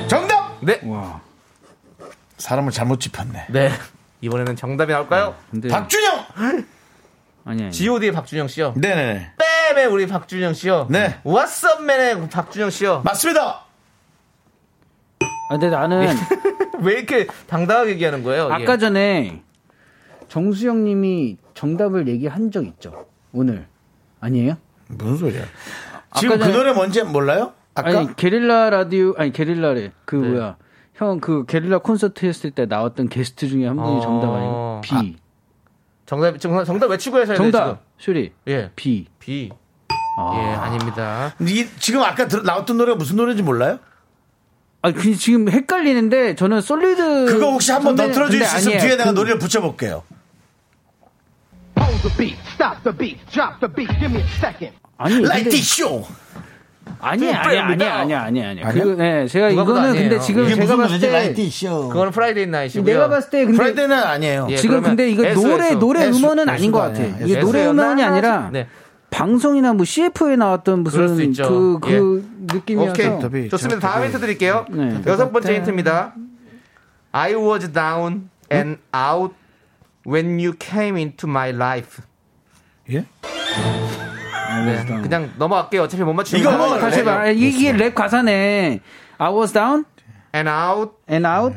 [0.09, 0.57] 정답!
[0.63, 0.81] 네.
[0.85, 1.21] 와.
[2.39, 3.47] 사람을 잘못 짚었네.
[3.51, 3.71] 네.
[4.23, 5.35] 이번에는 정답이 나올까요?
[5.51, 6.25] 근데 박준영!
[6.37, 6.65] 아니
[7.45, 7.71] 아니.
[7.71, 8.75] G.O.D의 박준영 씨요.
[8.77, 9.33] 네네네.
[9.75, 10.87] 뺨의 우리 박준영 씨요.
[10.91, 11.21] 네.
[11.25, 13.03] 왓썹맨의 박준영 씨요.
[13.05, 13.65] 맞습니다!
[15.21, 16.07] 아, 근데 나는
[16.81, 18.45] 왜 이렇게 당당하게 얘기하는 거예요?
[18.53, 18.79] 아까 예.
[18.79, 19.43] 전에
[20.41, 23.07] 정수영 님이 정답을 얘기한 적 있죠.
[23.33, 23.67] 오늘.
[24.21, 24.57] 아니에요?
[24.89, 25.43] 무슨 소리야?
[26.19, 27.53] 지금 그 전에- 노래 뭔지 몰라요?
[27.75, 27.89] 아까?
[27.99, 30.29] 아니 게릴라 라디오 아니 게릴라래 그 네.
[30.29, 30.57] 뭐야
[30.95, 34.01] 형 그 게릴라 콘서트 했을 때 나왔던 게스트 중에 한 분이 어.
[34.01, 35.17] 정답 아니고 B
[36.07, 38.33] 정답, 정답, 정답 외치고 돼요, 정답 슈리.
[38.49, 38.71] 예.
[38.77, 39.51] B B.
[40.19, 40.33] 아.
[40.35, 41.35] 예, 아닙니다.
[41.41, 43.79] 이, 지금 아까 들- 나왔던 노래가 무슨 노래인지 몰라요?
[44.83, 48.81] 아 그, 지금 헷갈리는데 저는 솔리드 그거 혹시 한번 더 틀어줄 수 있으면 아니에요.
[48.81, 50.03] 뒤에 내가 그- 노래를 붙여볼게요.
[52.03, 54.73] The beat, stop the beat, drop the beat, give me a second.
[54.97, 56.05] 아니 라이트 근데 쇼!
[56.99, 58.73] 아니야 아니야 아니야 아니야 아니야 아니야 아니야?
[58.73, 59.95] 그, 네, 제가 이거는.
[59.95, 60.99] 근데 지금 제가 봤을?
[60.99, 61.89] 때 라이트 쇼.
[61.89, 62.85] 그거는 Friday Night이시고요.
[62.93, 64.47] 내가 봤을 때 근데 Friday는 아니에요.
[64.51, 65.47] 예, 지금 근데 이거 SOS.
[65.47, 66.19] 노래 노래 SOS.
[66.19, 67.03] 음원은 아닌 것 같아.
[67.03, 68.67] 이게 노래 음원이 아니라 네.
[69.11, 71.49] 방송이나 뭐 CF에 나왔던 무슨 있죠.
[71.49, 73.49] 그, 그 느낌이어서 오케이.
[73.49, 73.81] 좋습니다.
[73.81, 74.65] 다음 힌트 드릴게요.
[74.71, 75.01] 네.
[75.07, 76.15] 여섯 번째 힌트입니다.
[77.13, 79.35] I was down and out
[80.07, 82.03] when you came into my life.
[82.91, 83.05] 예?
[84.65, 85.83] 네, 그냥 넘어갈게요.
[85.83, 87.13] 어차피 못 맞추는 이거 거 뭐, 다시 해봐.
[87.13, 88.81] 아, 이게 랩 가사네.
[89.19, 89.85] I was down
[90.35, 91.55] And out and out.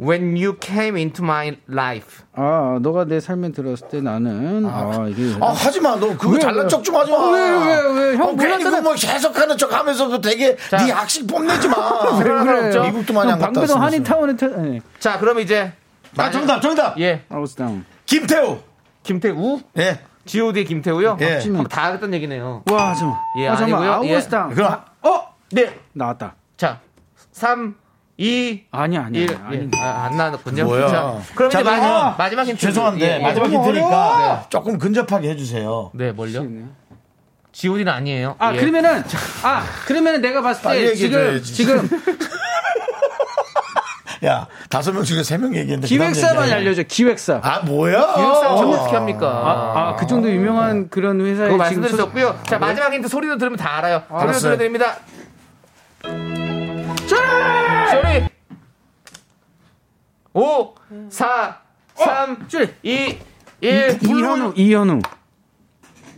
[0.00, 2.24] when you came into my life.
[2.34, 5.94] 아, 너가 내 삶에 들었을 때 나는 아, 이게 아, 하지 마.
[5.96, 6.68] 너 그거 왜, 잘난 왜?
[6.68, 7.16] 척좀 하지 마.
[7.16, 8.16] 어, 왜, 왜, 왜?
[8.16, 8.70] 형 어, 괜히 몰랐잖아.
[8.78, 12.18] 그거 뭐 해석하는 척 하면서도 되게 네 학식 뽐내지 마.
[12.18, 12.80] 왜 그래?
[12.90, 13.80] 미국도 많이 안 갔다 방배동.
[13.80, 14.48] 한인타운에 태...
[14.48, 14.80] 네.
[14.98, 15.72] 자, 그럼 이제
[16.16, 16.98] 아, 정답, 정답.
[17.00, 17.84] 예, I was down.
[18.06, 18.58] 김태우.
[19.02, 20.00] 김태우, 예.
[20.26, 21.18] G.O.D의 김태우요.
[21.20, 21.38] 예.
[21.40, 22.62] 한번 다 했던 얘기네요.
[22.70, 23.20] 와, 잠깐만.
[23.38, 23.88] 예, 아, 잠깐만.
[23.88, 24.08] 아니고요.
[24.08, 24.54] I was 예.
[24.54, 25.78] 그럼, 어, 네.
[25.92, 26.34] 나왔다.
[26.56, 26.80] 자,
[27.32, 27.74] 3,
[28.16, 29.22] 2, 아니야, 아니야.
[29.22, 29.36] 1.
[29.44, 29.60] 아니야.
[29.60, 30.64] 예, 아, 안 나왔군요.
[30.64, 30.88] 뭐야.
[30.88, 32.60] 자, 그럼 자, 이제 마지막, 마지막 힌트.
[32.60, 33.22] 죄송한데, 예, 예.
[33.22, 34.46] 마지막 힌트니까 어려워.
[34.48, 35.90] 조금 근접하게 해주세요.
[35.94, 36.46] 네, 뭘요?
[37.52, 38.36] G.O.D는 아니에요.
[38.38, 38.58] 아, 예.
[38.58, 39.04] 그러면은
[39.42, 41.42] 아, 그러면은 내가 봤을 때 지금.
[41.42, 41.88] 지금
[44.24, 45.86] 야, 다섯 명 중에 세 명 얘기했는데.
[45.86, 46.84] 기획사만 알려줘.
[46.84, 47.40] 기획사.
[47.42, 48.14] 아, 뭐야?
[48.14, 49.26] 기획사 전 어떻게 합니까?
[49.28, 52.38] 아, 아, 그 정도 유명한 그런 회사에 그거 말씀드렸었고요.
[52.46, 54.02] 자, 마지막 힌트 소리도 들으면 다 알아요.
[54.08, 54.56] 소리도 알았어요.
[54.56, 54.96] 들려드립니다.
[57.90, 58.28] 소리!
[60.32, 60.74] 5,
[61.10, 61.58] 4,
[61.94, 62.46] 3,
[62.82, 63.18] 2,
[63.60, 63.98] 1.
[64.02, 65.00] 이현우 이현우.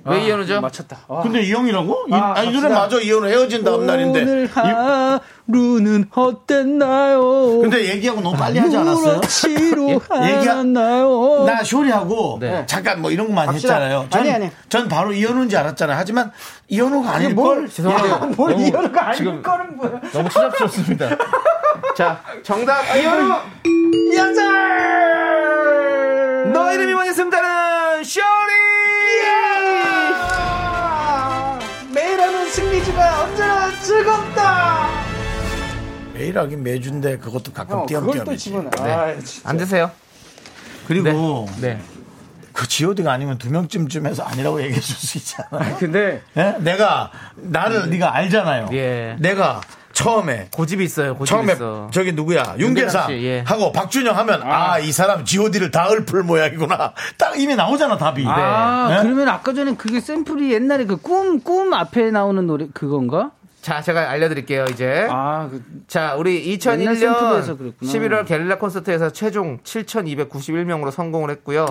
[0.09, 0.61] 왜 이현우죠?
[0.61, 0.99] 맞췄다.
[1.23, 2.07] 근데 이형이라고?
[2.09, 2.99] 이, 아, 아, 이 노래 맞아.
[3.01, 4.23] 이현우 헤어진 다음 날인데.
[4.23, 7.59] 오늘 하루는 어땠나요?
[7.61, 9.21] 근데 얘기하고 너무 빨리 하지 않았어요?
[9.49, 10.39] 예?
[10.39, 11.45] 얘기하- 하나요?
[11.47, 12.65] 나 쇼리하고 네.
[12.67, 13.53] 잠깐 뭐 이런 것만.
[13.55, 14.07] 했잖아요.
[14.11, 14.51] 전, 아니, 아니.
[14.69, 15.97] 전 바로 이현우인 줄 알았잖아요.
[15.99, 16.31] 하지만
[16.69, 17.69] 이현우가 아닐 뭘- 걸.
[17.69, 18.19] 죄송한데요.
[18.37, 20.01] 뭘 너무- 이현우가 아닌 지금 거는 뭐야?
[20.13, 21.09] 너무 추잡스럽습니다.
[21.97, 23.35] 자, 정답 이현우!
[24.17, 24.47] 연설!
[26.53, 28.21] 너 이름이 뭐니 승자는 쇼
[33.97, 34.89] 즐겁다.
[36.13, 38.37] 매일 하긴 매주인데 그것도 가끔 어, 그걸 또.
[38.37, 38.71] 집어넣어.
[38.85, 38.93] 네.
[38.93, 39.49] 아, 진짜.
[39.51, 39.91] 앉으세요.
[40.87, 41.81] 그리고 네.
[42.53, 45.77] 그 지오디가 아니면 두 명쯤쯤에서 아니라고 얘기해 줄 수 있잖아.
[45.79, 46.57] 근데 예?
[46.61, 48.69] 내가 나를 네가 알잖아요.
[48.73, 49.17] 예.
[49.19, 49.61] 내가
[49.93, 51.17] 처음에 고집이 있어요.
[51.17, 51.91] 고집이 처음에 있어.
[51.93, 53.41] 저기 누구야 윤계상 씨, 예.
[53.47, 59.03] 하고 박준영 하면 아이 사람 G.O.D를 다 읊을 모양이구나 딱 이미 나오잖아 답이 아, 네?
[59.03, 63.33] 그러면 아까 전에 그게 샘플이 옛날에 그 꿈, 꿈 앞에 나오는 노래, 그건가?
[63.67, 65.09] 자, 제가 알려드릴게요, 이제.
[65.11, 67.93] 아, 그, 자, 우리 옛날 2001년 샘플에서 그랬구나.
[67.93, 71.67] 11월 게릴라 콘서트에서 최종 7,291명으로 성공을 했고요.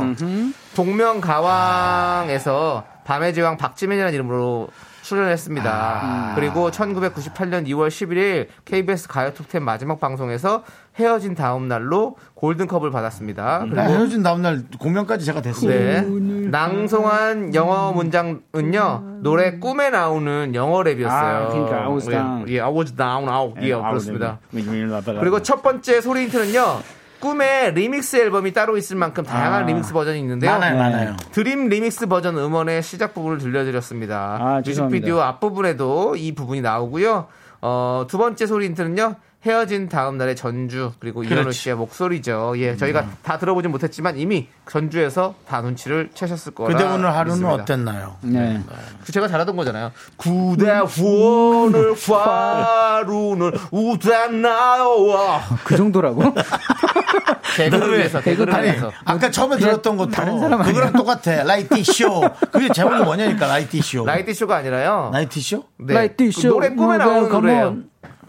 [0.76, 4.68] 동명가왕에서 밤의 제왕 박지민이라는 이름으로
[5.04, 5.72] 출연했습니다.
[5.72, 6.34] 아.
[6.36, 10.66] 그리고 1998년 2월 11일 KBS 가요 톱10 마지막 방송에서
[10.98, 13.64] 헤어진 다음 날로 골든컵을 받았습니다.
[13.66, 16.02] 네, 그리고 헤어진 다음 날 공연까지 제가 됐어요 네.
[16.50, 21.10] 낭송한 영어 문장은요 노래 꿈에 나오는 영어 랩이었어요.
[21.10, 22.46] 아, 그러니까 I was 예, down.
[22.48, 23.60] 예, I was down, out.
[23.62, 24.39] 예, 아, 그렇습니다.
[24.52, 24.64] 네.
[25.20, 26.80] 그리고 첫 번째 소리 힌트는요.
[27.20, 29.66] 꿈에 리믹스 앨범이 따로 있을 만큼 다양한 아.
[29.66, 30.52] 리믹스 버전이 있는데요.
[30.52, 34.38] 많아요 많아요 dream 리믹스 버전 음원의 시작 부분을 들려드렸습니다.
[34.39, 35.20] 아, 뮤직비디오.
[35.22, 37.28] 앞부분에도 이 부분이 나오고요.
[37.62, 39.16] 어, 두 번째 소리 힌트는요.
[39.46, 41.60] 헤어진 다음 날의 전주 그리고 이현우 그렇지.
[41.60, 42.56] 씨의 목소리죠.
[42.58, 46.70] 예, 저희가 다 들어보진 못했지만 이미 전주에서 다 눈치를 채셨을 거라.
[46.70, 47.54] 근데 오늘 하루는 믿습니다.
[47.64, 48.16] 어땠나요?
[48.22, 48.60] 네.
[49.06, 49.91] 그 제가 잘하던 거잖아요.
[50.18, 56.24] 구대 후원을 화루는 우다나와 그 정도라고?
[57.56, 60.62] 개그를 위해서 개그를 아니 위해서 아까 처음에 그냥 들었던 것도 다른 사람?
[60.64, 62.22] 그거랑 똑같아 라이티 쇼
[62.52, 65.12] 그게 제목이 뭐냐니까 라이티 쇼 라이트 쇼가 아니라요.
[65.14, 65.93] 나이티 쇼 네.
[65.93, 66.50] 라이트 그 쇼.
[66.50, 67.78] 노래 꿈에 나오는 뭐, 노래예요.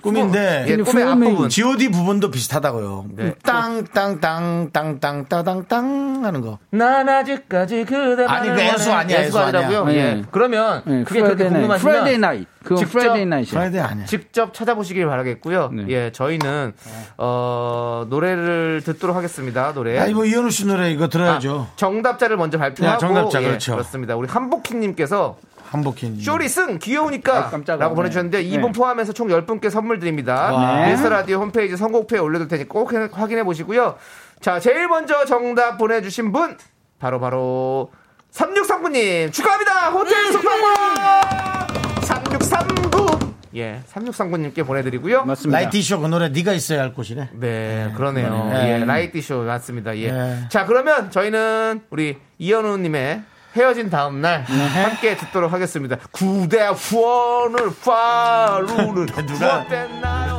[0.03, 1.49] 뭐, 꿈인데 예, 꿈의 앞부분.
[1.49, 3.07] G.O.D 부분도 비슷하다고요.
[3.17, 3.35] 네.
[3.43, 6.59] 땅땅땅땅땅땅땅 하는 거.
[6.71, 9.87] 난 아직까지 그대 아니, 그 애수 아니야, 애수 아니라고요.
[9.91, 9.95] 예.
[10.15, 10.23] 네.
[10.31, 11.83] 그러면 네, 그게 그렇게 Friday night.
[11.83, 12.47] Friday 궁금하시면 night.
[12.63, 13.51] 그건 직접 Friday night이야.
[13.53, 14.05] Friday 아니야.
[14.07, 15.71] 직접 찾아보시길 바라겠고요.
[15.73, 15.85] 네.
[15.89, 16.73] 예, 저희는
[17.19, 19.73] 어, 노래를 듣도록 하겠습니다.
[19.73, 19.99] 노래.
[19.99, 21.69] 아니 뭐 이현우 씨 노래 이거 들어야죠.
[21.71, 23.73] 아, 정답자를 먼저 발표하고 네, 정답자, 예, 그렇죠.
[23.73, 24.17] 그렇습니다.
[24.17, 25.37] 우리 한복희 님께서
[25.71, 26.21] 한복희.
[26.21, 27.79] 쇼리 승 귀여우니까 아, 깜짝아.
[27.79, 28.45] 라고 보내주셨는데 네.
[28.45, 30.53] 이분 포함해서 총 10분께 선물 드립니다.
[30.53, 30.87] 와.
[30.87, 33.97] 미스터 라디오 홈페이지 선곡표에 올려둘 테니 꼭 해- 확인해 보시고요.
[34.41, 36.57] 자, 제일 먼저 정답 보내주신 분
[36.99, 37.91] 바로 바로
[38.33, 39.91] 3639님 축하합니다.
[39.91, 45.25] 호텔 숙박권 3639 예, 3639님께 보내드리고요.
[45.25, 45.59] 맞습니다.
[45.59, 47.31] 라이티 쇼그 노래 네가 있어야 할 곳이래.
[47.33, 48.51] 네, 그러네요.
[48.53, 48.81] 네.
[48.81, 49.97] 예, 라이티 쇼 맞습니다.
[49.97, 50.13] 예.
[50.13, 50.41] 네.
[50.51, 53.23] 자, 그러면 저희는 우리 이현우님의
[53.57, 55.97] 헤어진 다음 날 함께 듣도록 하겠습니다.
[56.13, 60.37] 구대 후원을 파루는 누가- 어땠나요?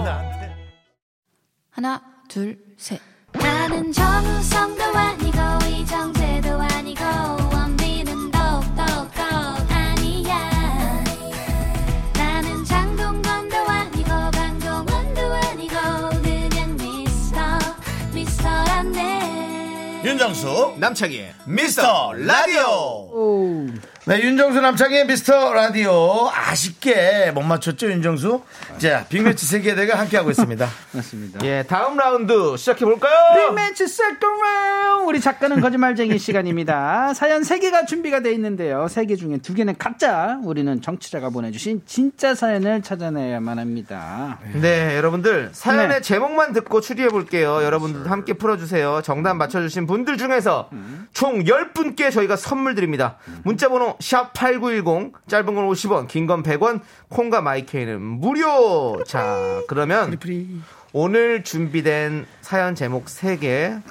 [1.71, 2.99] 하나, 둘, 셋.
[3.33, 5.26] 나는 정우성도 아니
[20.27, 23.07] 윤정수 남창희의 미스터 라디오.
[24.07, 24.09] 오.
[24.09, 28.41] 네, 윤정수 남창의 미스터 라디오 아쉽게 못 맞췄죠, 윤정수?
[28.77, 30.65] 자, 빅매치 세계대가 함께하고 있습니다.
[30.93, 31.45] 맞습니다.
[31.45, 33.13] 예, 다음 라운드 시작해 볼까요?
[33.49, 37.13] 빅매치 second 라운드 우리 작가는 거짓말쟁이 시간입니다.
[37.15, 38.85] 사연 3개가 준비가 돼 있는데요.
[38.85, 40.39] 3개 중에 2개는 가짜.
[40.41, 44.39] 우리는 청취자가 보내주신 진짜 사연을 찾아내야만 합니다.
[44.53, 46.01] 네, 여러분들 사연의 네.
[46.01, 47.61] 제목만 듣고 추리해 볼게요.
[47.61, 49.01] 여러분들도 함께 풀어주세요.
[49.03, 50.69] 정답 맞춰주신 분들 중에서
[51.13, 53.17] 총 10분께 저희가 선물 드립니다.
[53.43, 59.03] 문자번호 샵 #8910 짧은 건 50원, 긴 건 100원, 콩과 마이케이는 무료.
[59.05, 60.11] 자, 그러면
[60.93, 63.81] 오늘 준비된 사연 제목 3개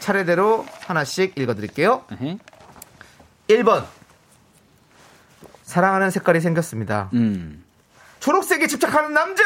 [0.00, 2.04] 차례대로 하나씩 읽어드릴게요.
[2.12, 2.38] 에헤.
[3.48, 3.84] 1번
[5.64, 7.10] 사랑하는 색깔이 생겼습니다.
[7.14, 7.64] 음.
[8.20, 9.42] 초록색에 집착하는 남자.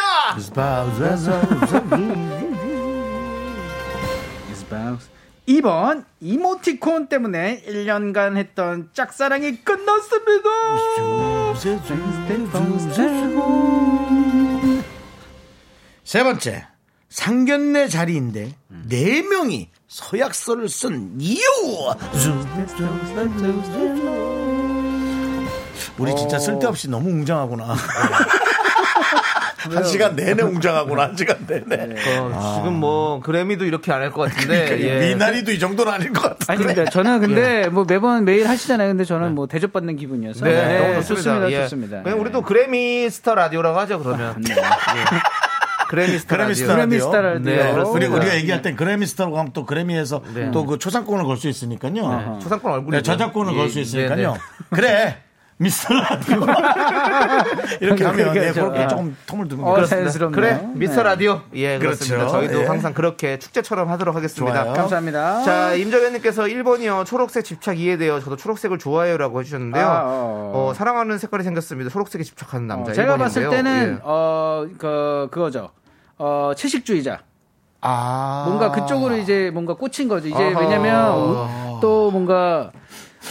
[5.45, 5.49] Spouse.
[5.49, 10.51] 2번 이모티콘 때문에 1년간 했던 짝사랑이 끝났습니다.
[16.05, 16.67] 세 번째,
[17.09, 18.55] 상견례 자리인데
[18.89, 21.41] 네 명이 서약서를 쓴 이유.
[25.99, 27.77] 우리 진짜 쓸데없이 너무 웅장하구나.
[29.71, 31.03] 한 시간 내내 웅장하구나.
[31.05, 31.95] 한 시간 내내.
[32.19, 35.09] 어, 지금 뭐 그래미도 이렇게 안 할 것 같은데 예.
[35.15, 36.53] 미나리도 이 정도는 아닐 것 같은데.
[36.53, 38.89] 아니 근데 저는 근데 뭐 매번 매일 하시잖아요.
[38.89, 41.15] 근데 저는 뭐 대접받는 기분이어서 네, 너무 좋습니다.
[41.15, 41.51] 좋습니다.
[41.53, 41.63] 예.
[41.63, 42.03] 좋습니다.
[42.03, 42.21] 그냥 네.
[42.23, 44.35] 우리도 그래미 스타 라디오라고 하죠 그러면.
[44.49, 44.55] 예.
[45.89, 46.65] 그래미 스타 그래미 라디오.
[46.65, 47.07] 스타 그래미 라디오.
[47.07, 47.45] 스타 라디오.
[47.45, 47.93] 네, 그렇습니다.
[47.93, 52.39] 그리고 우리가 얘기할 땐 그래미스타라고 하면 또 그래미에서 또그 초상권을 걸 수 있으니까요.
[52.43, 54.33] 초상권 얼굴이 네, 저작권을 예, 걸수 예, 있으니까요.
[54.33, 54.39] 네,
[54.71, 55.19] 그래.
[55.57, 56.41] 미스터 라디오.
[57.81, 58.61] 이렇게 하면 네, 그렇죠.
[58.63, 58.89] 그렇게 아.
[58.89, 59.85] 조금 텀을 두면 어.
[59.85, 60.35] 자연스럽네요.
[60.35, 61.09] 그래 미스터 네.
[61.11, 62.17] 라디오 예 그렇습니다.
[62.17, 62.33] 그렇죠.
[62.33, 62.67] 저희도 예.
[62.67, 64.63] 항상 그렇게 축제처럼 하도록 하겠습니다.
[64.65, 64.75] 좋아요.
[64.75, 65.43] 감사합니다.
[65.43, 68.21] 자 임정현님께서 1번이요 초록색 집착 이해돼요.
[68.21, 69.87] 저도 초록색을 좋아해요라고 해주셨는데요.
[69.87, 70.69] 아, 어, 어.
[70.71, 71.91] 어, 사랑하는 색깔이 생겼습니다.
[71.91, 72.91] 초록색에 집착하는 남자.
[72.91, 73.19] 어, 제가 1번인데요.
[73.19, 74.01] 봤을 때는 예.
[74.03, 75.71] 어, 그 그거죠.
[76.19, 77.21] 어, 채식주의자.
[77.87, 78.45] 아.
[78.47, 80.27] 뭔가 그쪽으로 이제 뭔가 꽂힌 거죠.
[80.27, 80.59] 이제 아하.
[80.61, 82.71] 왜냐면 우- 또 뭔가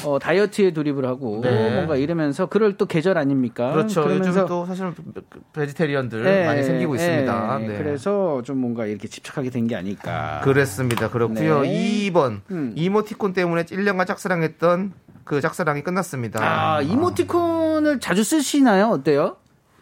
[0.06, 1.74] 어, 다이어트에 돌입을 하고 네.
[1.76, 3.72] 뭔가 이러면서 그럴 또 계절 아닙니까?
[3.72, 4.02] 그렇죠.
[4.02, 4.92] 요즘 그러면서 또 사실
[5.54, 7.60] 베지테리언들 예, 많이 생기고 예, 있습니다.
[7.62, 7.68] 예.
[7.68, 7.78] 네.
[7.78, 10.42] 그래서 좀 뭔가 이렇게 집착하게 된 게 아닐까.
[10.44, 11.10] 그랬습니다.
[11.10, 11.62] 그렇고요.
[11.62, 12.10] 네.
[12.12, 12.74] 2번 음.
[12.76, 14.92] 이모티콘 때문에 1년간 짝사랑했던
[15.24, 16.40] 그 짝사랑이 끝났습니다.
[16.44, 18.88] 아, 이모티콘을 자주 쓰시나요?
[18.90, 19.38] 어때요?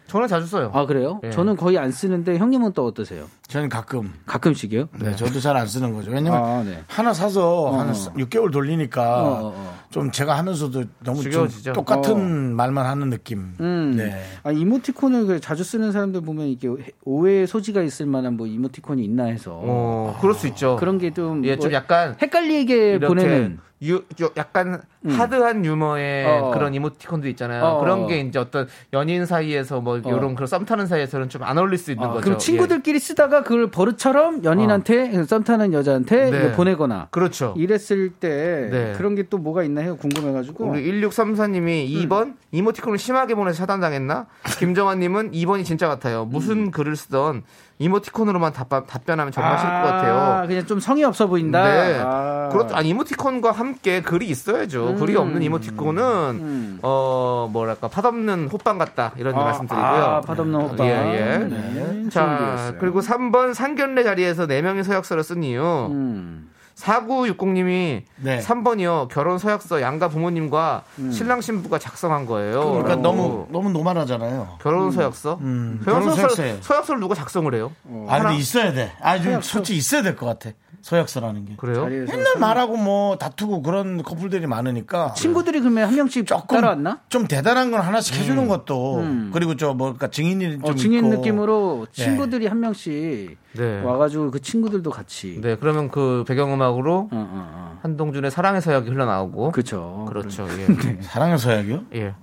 [0.07, 0.71] 저는 자주 써요.
[0.73, 1.21] 아, 그래요?
[1.23, 1.29] 예.
[1.31, 3.25] 저는 거의 안 쓰는데 형님은 또 어떠세요?
[3.47, 4.13] 저는 가끔.
[4.25, 4.89] 가끔씩이요?
[4.99, 6.11] 네, 저도 잘 안 쓰는 거죠.
[6.11, 6.83] 왜냐면 아, 네.
[6.87, 9.79] 하나 사서 한 6개월 돌리니까 어, 어, 어.
[9.91, 11.73] 좀 제가 하면서도 너무 좀 지겨워지죠.
[11.73, 13.53] 똑같은 말만 하는 느낌.
[13.59, 13.93] 음.
[13.97, 14.23] 네.
[14.43, 16.69] 아, 이모티콘을 그 자주 쓰는 사람들 보면 이게
[17.03, 20.77] 오해의 소지가 있을 만한 뭐 이모티콘이 있나 해서 어, 그럴 수 있죠.
[20.79, 26.51] 그런 게좀 예, 좀뭐 약간 헷갈리게 보내는 유, 요- 약간 하드한 유머의 어.
[26.53, 27.63] 그런 이모티콘도 있잖아요.
[27.63, 27.79] 어.
[27.79, 31.79] 그런 게 이제 어떤 연인 사이에서 뭐 이런 그런 썸 타는 사이에서는 좀 안 어울릴
[31.79, 32.23] 수 있는 아, 거죠.
[32.25, 36.51] 그럼 친구들끼리 쓰다가 그걸 버릇처럼 연인한테 썸 타는 여자한테 네.
[36.51, 37.07] 보내거나 예.
[37.09, 37.55] 그렇죠.
[37.57, 38.93] 이랬을 때 네.
[38.97, 44.27] 그런 게 또 뭐가 있나 해요 궁금해 가지고 우리 1634님이 2번 이모티콘을 심하게 보내서 차단당했나?
[44.59, 46.25] 김정환 님은 2번이 진짜 같아요.
[46.25, 47.43] 무슨 글을 쓰던
[47.81, 50.47] 이모티콘으로만 답, 답변하면 정말 싫을 것 같아요.
[50.47, 51.63] 그냥 좀 성의 없어 보인다.
[51.63, 51.99] 네.
[51.99, 52.49] 아.
[52.51, 52.75] 그렇죠.
[52.75, 54.95] 아니, 이모티콘과 함께 글이 있어야죠.
[54.95, 56.79] 글이 없는 이모티콘은, 음.
[56.83, 59.13] 어, 뭐랄까, 팥없는 호빵 같다.
[59.17, 59.85] 이런 아, 말씀드리고요.
[59.87, 60.85] 아, 팥없는 호빵.
[60.85, 61.37] 예, 예.
[61.39, 62.75] 네, 자.
[62.79, 65.87] 그리고 3번 상견례 자리에서 4명의 서약서를 쓴 이유.
[65.89, 66.49] 음.
[66.75, 68.39] 4960님이 네.
[68.39, 69.07] 3번이요.
[69.09, 72.59] 결혼 서약서 양가 부모님과 신랑 신부가 작성한 거예요.
[72.61, 73.01] 그러니까 라고.
[73.01, 74.57] 너무 너무 노말하잖아요.
[74.61, 75.37] 결혼 서약서?
[75.41, 76.61] 음, 결혼 결혼 서약서.
[76.61, 77.71] 서약서를 누가 작성을 해요?
[78.07, 78.91] 아 하나- 근데 있어야 돼.
[79.01, 80.51] 아좀 솔직히 있어야 될 것 같아.
[80.81, 81.55] 서약서라는 게.
[81.57, 81.85] 그래요?
[81.85, 86.99] 맨날 말하고 뭐 다투고 그런 커플들이 많으니까 친구들이 그러면 한 명씩 조금 따라왔나?
[87.09, 89.03] 좀 대단한 건 하나씩 해주는 것도
[89.33, 91.17] 그리고 저 뭐까 증인이 좀 어, 증인 있고.
[91.17, 92.03] 느낌으로 네.
[92.03, 93.81] 친구들이 한 명씩 네.
[93.81, 95.39] 와가지고 그 친구들도 같이.
[95.41, 97.79] 네, 그러면 그 배경음악으로 어, 어, 어.
[97.81, 99.51] 한동준의 사랑의 서약이 흘러나오고.
[99.51, 100.05] 그렇죠.
[100.07, 100.47] 그렇죠.
[100.57, 101.01] 예.
[101.01, 101.83] 사랑의 서약이요?
[101.95, 102.13] 예.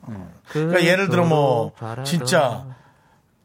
[0.50, 1.72] 그러니까 예를 들어 뭐
[2.04, 2.64] 진짜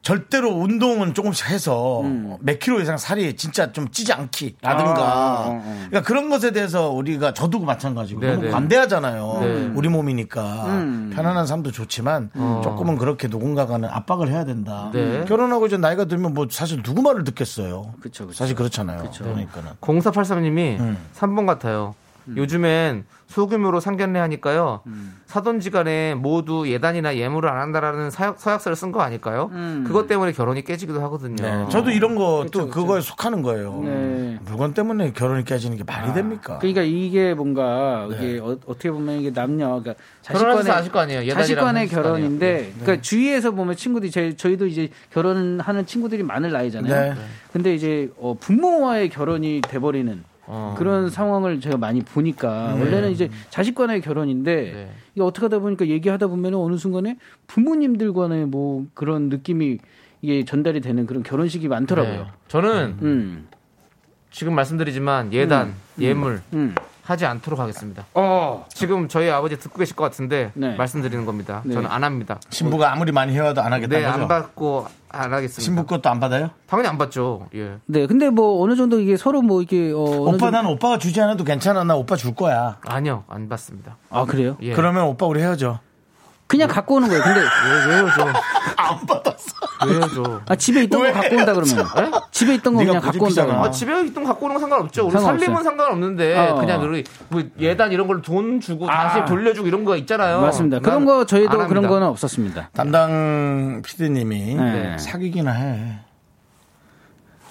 [0.03, 2.35] 절대로 운동은 조금씩 해서 음.
[2.41, 5.75] 몇 킬로 이상 살이 진짜 좀 찌지 않기라든가 아, 어, 어.
[5.89, 8.51] 그러니까 그런 것에 대해서 우리가 저도 마찬가지고 네, 너무 네.
[8.51, 9.71] 관대하잖아요 네.
[9.73, 11.11] 우리 몸이니까 음.
[11.15, 12.31] 편안한 삶도 좋지만
[12.63, 15.23] 조금은 그렇게 누군가가는 압박을 해야 된다 네.
[15.25, 18.37] 결혼하고 이제 나이가 들면 뭐 사실 누구 말을 듣겠어요 그쵸, 그쵸.
[18.37, 20.97] 사실 그렇잖아요 그러니까는 0483님이 음.
[21.15, 21.95] 3번 같아요.
[22.35, 24.81] 요즘엔 소규모로 상견례 하니까요.
[25.25, 29.49] 사돈지 간에 모두 예단이나 예물을 안 한다라는 사역, 서약서를 쓴 거 아닐까요?
[29.87, 31.35] 그것 때문에 결혼이 깨지기도 하거든요.
[31.43, 31.65] 네.
[31.69, 34.37] 저도 이런 거또 그거에 속하는 거예요 네.
[34.45, 39.33] 물건 때문에 결혼이 깨지는 게 말이 됩니까 그러니까 이게 뭔가 이게 어, 떻게 보면 이게
[39.33, 41.33] 남녀 그러니까 자식간의 아실 거 아니에요.
[41.33, 41.87] 자식간의.
[41.87, 42.73] 결혼인데 네.
[42.81, 47.13] 그러니까 주위에서 보면 친구들이 제, 저희도 이제 결혼하는 친구들이 많을 나이잖아요.
[47.15, 47.19] 네.
[47.51, 50.75] 근데 이제 어, 부모와의 결혼이 돼버리는 어.
[50.77, 54.91] 그런 상황을 제가 많이 보니까 원래는 이제 자식 간의 결혼인데 네.
[55.15, 57.17] 이게 어떻게 하다 보니까 얘기하다 보면 어느 순간에
[57.47, 59.77] 부모님들과의 뭐 그런 느낌이
[60.21, 62.23] 이게 전달이 되는 그런 결혼식이 많더라고요.
[62.23, 62.27] 네.
[62.47, 63.47] 저는 음,
[64.31, 66.75] 지금 말씀드리지만 예단, 예물 음.
[67.03, 68.05] 하지 않도록 하겠습니다.
[68.13, 70.75] 어, 지금 저희 아버지 듣고 계실 것 같은데 네.
[70.75, 71.61] 말씀드리는 겁니다.
[71.65, 71.73] 네.
[71.73, 72.39] 저는 안 합니다.
[72.49, 75.61] 신부가 아무리 많이 해와도 안 하겠다는 네, 거죠 안 받고 안 하겠습니다.
[75.61, 76.49] 신부 것도 안 받아요?
[76.65, 77.47] 당연히 안 받죠.
[77.55, 77.75] 예.
[77.85, 81.19] 네, 근데 뭐 어느 정도 이게 서로 뭐 이게 어, 오빠 정도- 난 오빠가 주지
[81.21, 83.97] 않아도 괜찮아 나 오빠 줄 거야 아니요, 안 받습니다.
[84.09, 84.55] 아 그래요?
[84.61, 84.73] 예.
[84.73, 85.79] 그러면 오빠 우리 헤어져
[86.53, 87.23] 그냥 갖고 오는 거예요.
[87.23, 88.27] 근데 왜, 왜요, 저?
[88.77, 89.55] 안 받았어
[89.87, 90.41] 왜요, 저?
[90.47, 91.11] 아 집에 있던 왜?
[91.11, 93.45] 거 갖고 온다 그러면 집에 있던 거 그냥 갖고 온다?
[93.45, 95.03] 그러면 아, 집에 있던 거 갖고 오는 건 상관없죠.
[95.05, 95.39] 우리 상관없어요.
[95.39, 96.55] 살림은 상관없는데 어.
[96.55, 100.41] 그냥 우리 뭐 예단 이런 걸로 돈 주고 다시 돌려주고 이런 거 있잖아요.
[100.41, 100.77] 맞습니다.
[100.77, 101.67] 난 그런 거 저희도.
[101.67, 102.69] 그런 거는 없었습니다.
[102.73, 104.97] 담당 PD님이 네.
[104.97, 106.13] 사귀기나 해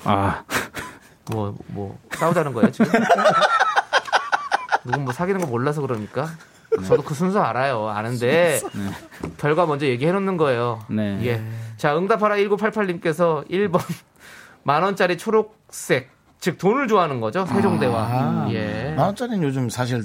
[0.05, 0.43] 아
[1.31, 2.91] 뭐, 뭐, 싸우자는 거예요, 지금?
[4.85, 6.29] 누군 뭐 사귀는 거 몰라서 그러니까?
[6.87, 7.89] 저도 그 순서 알아요.
[7.89, 8.61] 아는데,
[9.39, 10.81] 결과 먼저 얘기해 놓는 거예요.
[10.89, 11.19] 네.
[11.25, 11.43] 예.
[11.77, 13.81] 자, 응답하라 1988님께서 1번,
[14.65, 16.11] 만 원짜리 초록색,
[16.41, 17.97] 즉 돈을 좋아하는 거죠, 세종대왕.
[17.97, 18.49] 아.
[18.53, 18.95] 예.
[18.97, 20.03] 만 원짜리는 요즘 사실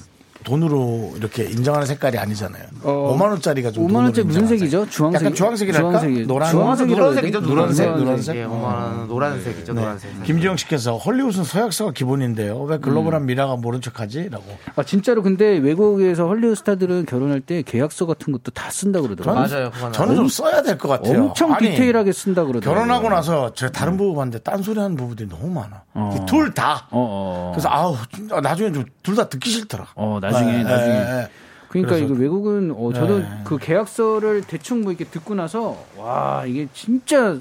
[0.47, 2.63] 돈으로 이렇게 인정하는 색깔이 아니잖아요.
[2.83, 4.83] 어, 5만 원짜리가 좀 5만 돈으로 원짜리 무슨 색이죠?
[4.85, 4.91] 색.
[4.91, 5.21] 주황색.
[5.21, 5.89] 약간 주황색이랄까?
[5.99, 7.41] 주황색이- 노란 주황색이라고 노란색이죠?
[7.41, 8.05] 노란색, 노란색.
[8.05, 8.35] 노란색?
[8.37, 10.23] 예, 5만 원 노란색이죠, 노란색.
[10.23, 12.61] 김지영 씨께서 헐리우드는 서약서가 기본인데요.
[12.61, 14.29] 왜 글로벌한 미라가 모른 척하지?
[14.29, 14.45] 라고.
[14.75, 19.47] 아 진짜로 근데 외국에서 헐리우드 스타들은 결혼할 때 계약서 같은 것도 다 쓴다 그러더라고요.
[19.47, 21.25] 맞아요, 저는 좀 써야 될 것 같아요.
[21.25, 22.73] 엄청 아니, 디테일하게 쓴다 그러더라고요.
[22.85, 25.81] 결혼하고 나서 제가 다른 부부 봤는데 딴소리 하는 부부들이 너무 많아.
[25.93, 26.25] 어.
[26.27, 26.87] 둘 다.
[26.91, 27.51] 어, 어.
[27.53, 29.87] 그래서 아우, 진짜 나중에 좀 둘 다 듣기 싫더라.
[29.95, 30.63] 어, 나중에, 네, 나중에.
[30.63, 31.27] 네, 네.
[31.69, 33.27] 그러니까 그래서- 이거 외국은 어, 저도 네.
[33.43, 37.37] 그 계약서를 대충 뭐 이렇게 듣고 나서 와 이게 진짜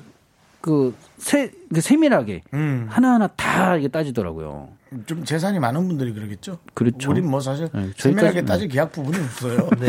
[0.61, 2.87] 그 세, 그 세밀하게 음.
[2.91, 4.69] 하나하나 다 이게 따지더라고요.
[5.07, 6.59] 좀 재산이 많은 분들이 그러겠죠.
[6.75, 7.11] 그렇죠.
[7.11, 9.69] 우린 뭐 사실 네, 세밀하게 따질 계약 부분이 없어요.
[9.79, 9.89] 네.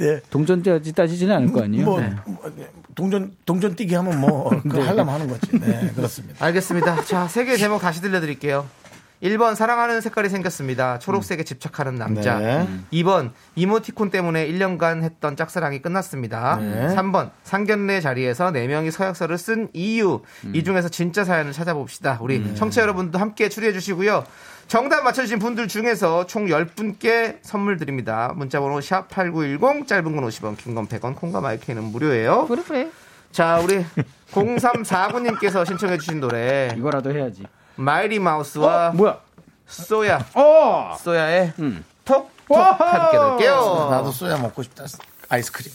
[0.00, 0.20] 예.
[0.30, 1.84] 동전 때까지 따지지는 않을 거 아니에요.
[1.84, 2.14] 뭐, 네.
[2.26, 2.42] 뭐,
[2.94, 5.58] 동전 동전 뛰기 하면 뭐 그거 하려면 하는 거지.
[5.58, 6.44] 네, 그렇습니다.
[6.44, 7.04] 알겠습니다.
[7.04, 8.66] 자, 세 개의 제목 다시 들려드릴게요.
[9.22, 10.98] 1번 사랑하는 색깔이 생겼습니다.
[10.98, 12.38] 초록색에 집착하는 남자.
[12.38, 12.66] 네.
[12.92, 16.56] 2번 이모티콘 때문에 1년간 했던 짝사랑이 끝났습니다.
[16.56, 16.88] 네.
[16.94, 20.22] 3번 상견례 자리에서 4명이 서약서를 쓴 이유.
[20.54, 22.18] 이 중에서 진짜 사연을 찾아봅시다.
[22.22, 24.24] 우리 청취자 여러분도 함께 추리해 주시고요.
[24.68, 28.32] 정답 맞춰주신 분들 중에서 총 10분께 선물 드립니다.
[28.36, 32.46] 문자번호 샵8910 짧은 건 50원 긴 건 100원 콩과 마이크는 무료예요.
[33.32, 33.84] 자 우리
[34.32, 37.44] 0349님께서 신청해 주신 노래 이거라도 해야지.
[37.80, 39.18] 마이리 마우스와 어, 뭐야?
[39.66, 40.96] 소야 어!
[41.00, 41.84] 소야의 음.
[42.04, 42.30] 톡톡.
[42.50, 43.88] 함께 들을게요.
[43.90, 44.84] 나도 쏘야 먹고 싶다.
[45.28, 45.72] 아이스크림.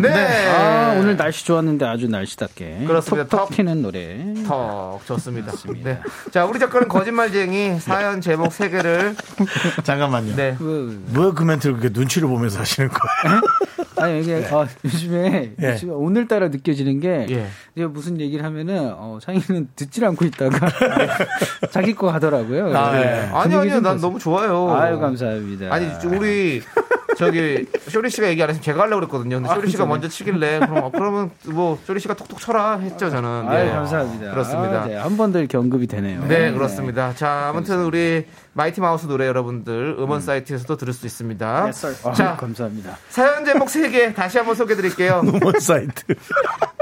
[0.00, 0.48] 네.
[0.48, 2.84] 아, 오늘 날씨 좋았는데 아주 날씨답게.
[2.86, 3.28] 그렇습니다.
[3.28, 3.56] 톡톡 톡.
[3.56, 4.18] 튀는 노래.
[4.46, 5.52] 톡 좋습니다.
[5.82, 5.98] 네.
[6.30, 9.14] 자 우리 작가는 거짓말쟁이 사연 제목 3개를
[9.84, 10.36] 잠깐만요.
[10.36, 10.54] 네.
[10.58, 13.40] 그, 왜그 멘트를 그렇게 눈치를 보면서 하시는 거예요?
[13.96, 15.72] 아니, 이게, 아, 요즘에, 예.
[15.74, 17.46] 요즘에 오늘따라 느껴지는 게, 예.
[17.74, 20.58] 내가 무슨 얘기를 하면은, 어, 창희는 듣질 않고 있다가,
[21.70, 22.76] 자기 거 하더라고요.
[22.76, 23.30] 아, 그래서 예.
[23.32, 24.74] 아니 아니요 좀난 더- 너무 좋아요.
[24.74, 25.72] 아유, 감사합니다.
[25.72, 26.62] 아니 우리
[27.26, 29.40] 저기 쇼리 씨가 얘기 안 했으면 제가 하려고 그랬거든요.
[29.40, 33.28] 근데 쇼리 씨가 먼저 치길래 그럼 어, 그러면 뭐 쇼리 씨가 톡톡 쳐라 했죠 저는.
[33.48, 33.70] 아유, 네.
[33.72, 34.30] 감사합니다.
[34.30, 34.82] 그렇습니다.
[34.82, 36.24] 아, 네, 한번더 이렇게 언급이 되네요.
[36.26, 37.14] 네, 그렇습니다.
[37.14, 41.64] 자, 아무튼 우리 마이티 마우스 노래 여러분들 음원 사이트에서도 들을 수 있습니다.
[41.66, 41.94] 네, sir.
[42.04, 42.98] 아, 자, 감사합니다.
[43.08, 45.22] 사연 제목 3개 다시 한번 소개해 드릴게요.
[45.22, 46.04] 뭔 사이트?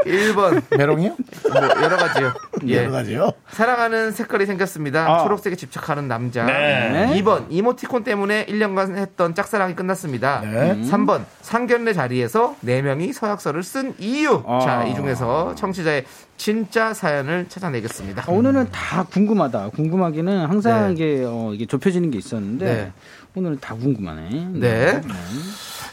[0.04, 1.16] 1번 메롱이요?
[1.52, 2.32] 뭐 여러 가지요.
[2.66, 2.78] 예.
[2.78, 3.30] 여러 가지요?
[3.50, 5.06] 사랑하는 색깔이 생겼습니다.
[5.06, 5.22] 아.
[5.22, 6.44] 초록색에 집착하는 남자.
[6.44, 7.08] 네.
[7.22, 10.40] 2번 이모티콘 때문에 1년간 했던 짝사랑이 끝났습니다.
[10.40, 10.74] 네.
[10.90, 14.42] 3번 상견례 자리에서 4명이 서약서를 쓴 이유.
[14.44, 14.58] 아.
[14.60, 16.04] 자, 이 중에서 청취자의
[16.40, 18.22] 진짜 사연을 찾아내겠습니다.
[18.26, 19.68] 아, 오늘은 다 궁금하다.
[19.72, 20.92] 궁금하기는 항상 네.
[20.94, 22.92] 이게, 어, 이게 좁혀지는 게 있었는데, 네.
[23.34, 24.48] 오늘은 다 궁금하네.
[24.54, 25.02] 네.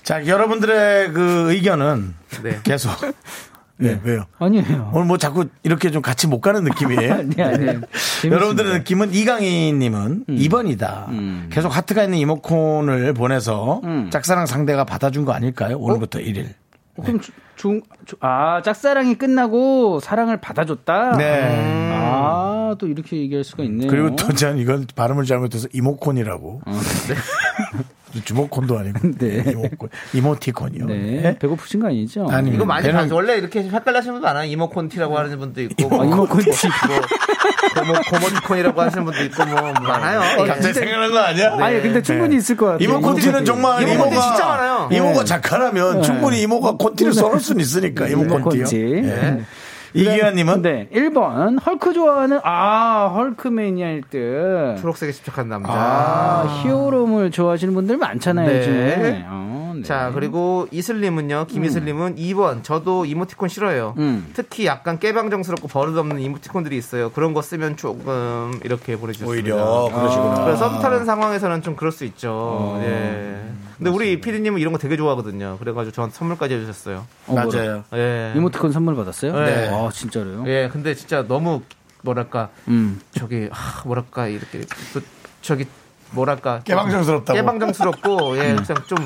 [0.03, 2.59] 자, 여러분들의 그 의견은 네.
[2.63, 2.91] 계속.
[3.75, 4.23] 네, 왜요?
[4.39, 4.91] 아니에요.
[4.93, 7.13] 오늘 뭐 자꾸 이렇게 좀 같이 못 가는 느낌이에요?
[7.35, 7.81] 아니, 아니.
[8.23, 11.09] 여러분들의 느낌은 이강희님은 2번이다.
[11.09, 11.49] 음.
[11.51, 14.09] 계속 하트가 있는 이모콘을 보내서 음.
[14.11, 15.77] 짝사랑 상대가 받아준 거 아닐까요?
[15.77, 16.53] 오늘부터 1일.
[16.95, 21.17] 어, 그럼 주- 중, 주- 아, 짝사랑이 끝나고 사랑을 받아줬다?
[21.17, 21.91] 네.
[21.91, 23.89] 아, 또 이렇게 얘기할 수가 있네요.
[23.89, 26.61] 그리고 또 전 이건 발음을 잘못해서 이모콘이라고.
[28.23, 29.07] 주모콘도 아니고.
[29.07, 29.11] 어.
[29.19, 29.43] 네.
[29.51, 29.89] 이모콘.
[30.13, 30.85] 이모티콘이요.
[30.85, 30.93] 네.
[31.21, 31.37] 네.
[31.39, 32.27] 배고프신 거 아니죠?
[32.29, 34.49] 아니, 이거 많이 배는- 원래 이렇게 헷갈리시는 분도 많아요.
[34.51, 36.49] 이모콘티라고 하는 분도 있고, 아, 이모콘티.
[36.85, 40.21] 뭐, 고모, 고모티콘이라고 하시는 분도 있고, 뭐, 많아요.
[40.43, 40.47] 예.
[40.47, 41.57] 갑자기 생각난 거 아니야?
[41.59, 42.83] 아니, 근데 충분히 있을 것 같아요.
[42.87, 44.89] 이모콘티는 정말 이모콘티 이모가 진짜 많아요.
[44.91, 45.25] 이모가 네.
[45.25, 48.65] 작가라면 충분히 이모가 콘티를 써놓을 수는 있으니까 이모콘티요.
[48.65, 49.47] 이모콘티.
[49.93, 50.01] 네.
[50.01, 50.89] 이기환님은 네.
[50.93, 51.63] 1번.
[51.65, 54.77] 헐크 좋아하는, 아, 헐크 매니아일 듯.
[54.81, 55.71] 초록색에 집착한 남자.
[55.71, 58.57] 아, 히어로물 좋아하시는 분들 많잖아요, 네.
[58.59, 59.25] 요즘에.
[59.27, 59.83] 어, 네.
[59.83, 63.93] 자, 그리고 이슬님은요, 김이슬님은 2번, 저도 이모티콘 싫어요.
[63.97, 64.27] 음.
[64.33, 67.11] 특히 약간 깨방정스럽고 버릇없는 이모티콘들이 있어요.
[67.11, 69.55] 그런 거 쓰면 조금, 이렇게 보내주셨습니다.
[69.55, 70.45] 오히려 그러시구나.
[70.45, 72.31] 그래서 썸 타는 상황에서는 좀 그럴 수 있죠.
[72.31, 72.81] 어.
[72.83, 73.37] 예.
[73.77, 75.57] 근데 우리 피디님은 이런 거 되게 좋아하거든요.
[75.59, 77.05] 그래가지고 저한테 선물까지 해주셨어요.
[77.27, 77.83] 어, 맞아요.
[77.93, 78.33] 예.
[78.35, 79.33] 이모티콘 선물 받았어요?
[79.39, 79.69] 네.
[79.71, 80.43] 아, 진짜로요?
[80.47, 81.61] 예, 근데 진짜 너무,
[82.01, 82.99] 뭐랄까, 음.
[83.13, 84.61] 저기, 아, 뭐랄까, 이렇게,
[84.93, 85.01] 또,
[85.41, 85.65] 저기,
[86.11, 86.61] 뭐랄까.
[86.63, 87.37] 깨방정스럽다고.
[87.37, 88.97] 깨방정스럽고, 예, 그냥 좀,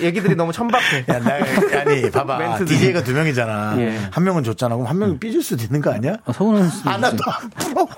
[0.00, 1.04] 얘기들이 너무 천박해.
[1.08, 1.34] 야, 나,
[1.80, 2.38] 아니, 봐봐.
[2.38, 2.78] 멘트들이.
[2.78, 3.74] DJ가 두 명이잖아.
[3.78, 3.98] 예.
[4.12, 4.76] 한 명은 줬잖아.
[4.76, 6.14] 그럼 한 명이 삐질 수도 있는 거 아니야?
[6.24, 7.06] 아, 서운할 수도 있죠.
[7.06, 7.88] 안 부러워.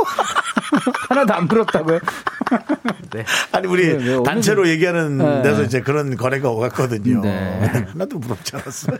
[1.08, 1.98] 하나도 안 부럽다고요?
[3.12, 3.24] 네.
[3.52, 5.42] 아니, 우리 왜, 왜, 단체로 얘기하는 네.
[5.42, 7.20] 데서 이제 그런 거래가 오갔거든요.
[7.20, 7.86] 네.
[7.92, 8.96] 하나도 부럽지 않았어요.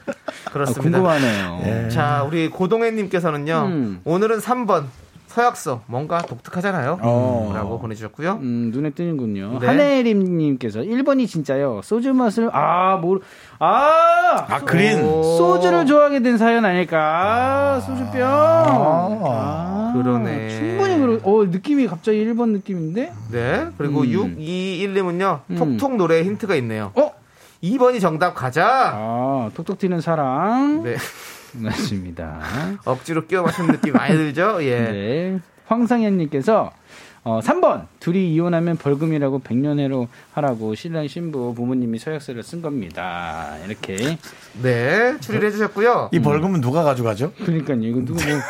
[0.47, 0.99] 아, 그렇습니다.
[0.99, 1.63] 궁금하네요.
[1.65, 1.89] 예.
[1.89, 4.01] 자, 우리 고동혜님께서는요, 음.
[4.05, 4.85] 오늘은 3번.
[5.33, 6.99] 서약서 뭔가 독특하잖아요.
[7.01, 7.53] 어.
[7.55, 8.39] 라고 보내주셨고요.
[8.43, 9.59] 음, 눈에 띄는군요.
[9.61, 9.67] 네.
[9.67, 11.81] 한혜림님께서 1번이 진짜요.
[11.83, 13.21] 소주 맛을 아, 뭘,
[13.59, 14.99] 아, 아, 그린.
[15.01, 17.81] 소주를 좋아하게 된 사연 아닐까?
[17.81, 18.23] 소주병.
[19.25, 20.51] 아, 그러네.
[20.51, 23.13] 충분히 그러, 어, 느낌이 갑자기 1번 느낌인데?
[23.31, 23.67] 네.
[23.79, 24.37] 그리고 음.
[24.39, 25.41] 621님은요.
[25.51, 25.57] 음.
[25.57, 26.93] 톡톡 노래 힌트가 있네요.
[26.95, 27.11] 어?
[27.63, 28.93] 2번이 정답 가자.
[28.95, 30.83] 아, 톡톡 튀는 사랑.
[30.83, 30.97] 네.
[31.55, 32.41] 맞습니다.
[32.85, 34.63] 억지로 끼워 맞추는 느낌 많이 들죠?
[34.63, 34.81] 예.
[34.81, 35.39] 네.
[35.67, 36.73] 황상현님께서
[37.25, 43.57] 어, 3번 둘이 이혼하면 벌금이라고 백년해로 하라고 신랑 신부 부모님이 서약서를 쓴 겁니다.
[43.65, 44.19] 이렇게
[44.61, 45.17] 네.
[45.21, 46.11] 추리를 해주셨고요.
[46.13, 47.33] 이 벌금은 누가 가져가죠?
[47.45, 47.81] 그러니까요.
[47.83, 48.41] 이거 누구 뭐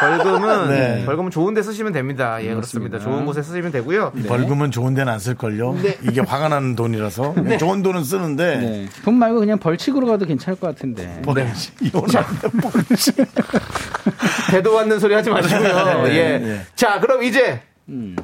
[0.00, 1.04] 벌금은 네.
[1.04, 2.42] 벌금은 좋은 데 쓰시면 됩니다.
[2.42, 2.98] 예, 그렇습니다.
[2.98, 4.12] 좋은 곳에 쓰시면 되고요.
[4.26, 5.76] 벌금은 좋은 데는 안 쓸걸요.
[6.08, 7.34] 이게 화가 나는 돈이라서.
[7.60, 8.56] 좋은 돈은 쓰는데.
[8.56, 8.88] 네.
[9.04, 11.20] 돈 말고 그냥 벌칙으로 가도 괜찮을 것 같은데.
[11.24, 11.34] 뭐,
[11.80, 13.14] 이혼하는데 벌칙.
[14.50, 16.02] 대도 않는 소리 하지 마시고요.
[16.04, 16.38] 네, 예.
[16.38, 16.60] 네.
[16.74, 17.60] 자, 그럼 이제
[17.92, 18.16] 음.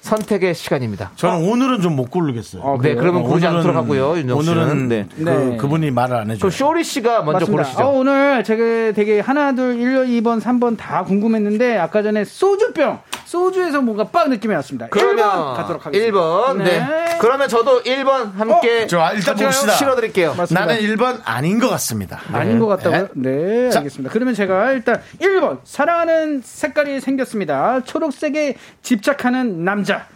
[0.00, 1.12] 선택의 시간입니다.
[1.16, 2.60] 저는 오늘은 좀 못 고르겠어요.
[2.62, 2.94] 어, 네?
[2.94, 4.18] 그러면 고르지 오늘은- 않도록 하고요.
[4.18, 4.58] 윤정 씨는.
[4.62, 5.06] 오늘은 네.
[5.16, 5.56] 그, 네.
[5.56, 6.38] 그분이 말을 안 해줘요.
[6.40, 7.52] 그럼 쇼리 씨가 먼저 맞습니다.
[7.62, 7.82] 고르시죠.
[7.84, 13.80] 어, 오늘 제가 되게 하나, 둘, 1, 2번, 3번 다 궁금했는데 아까 전에 소주병, 소주에서
[13.80, 14.88] 뭔가 빡 느낌이 왔습니다.
[14.90, 16.18] 그러면 1번 가도록 하겠습니다.
[16.18, 16.56] 1번.
[16.62, 17.18] 네.
[17.20, 19.72] 그러면 저도 1번 함께 어, 저 일단 봅시다.
[19.72, 20.34] 실어 드릴게요.
[20.36, 20.66] 맞습니다.
[20.66, 22.20] 나는 1번 아닌 것 같습니다.
[22.32, 23.08] 아닌 것 같다고요?
[23.14, 23.78] 네, 자.
[23.80, 24.12] 알겠습니다.
[24.12, 27.80] 그러면 제가 일단 1번 사랑하는 색깔이 생겼습니다.
[27.84, 30.06] 초록색에 집착하는 남자.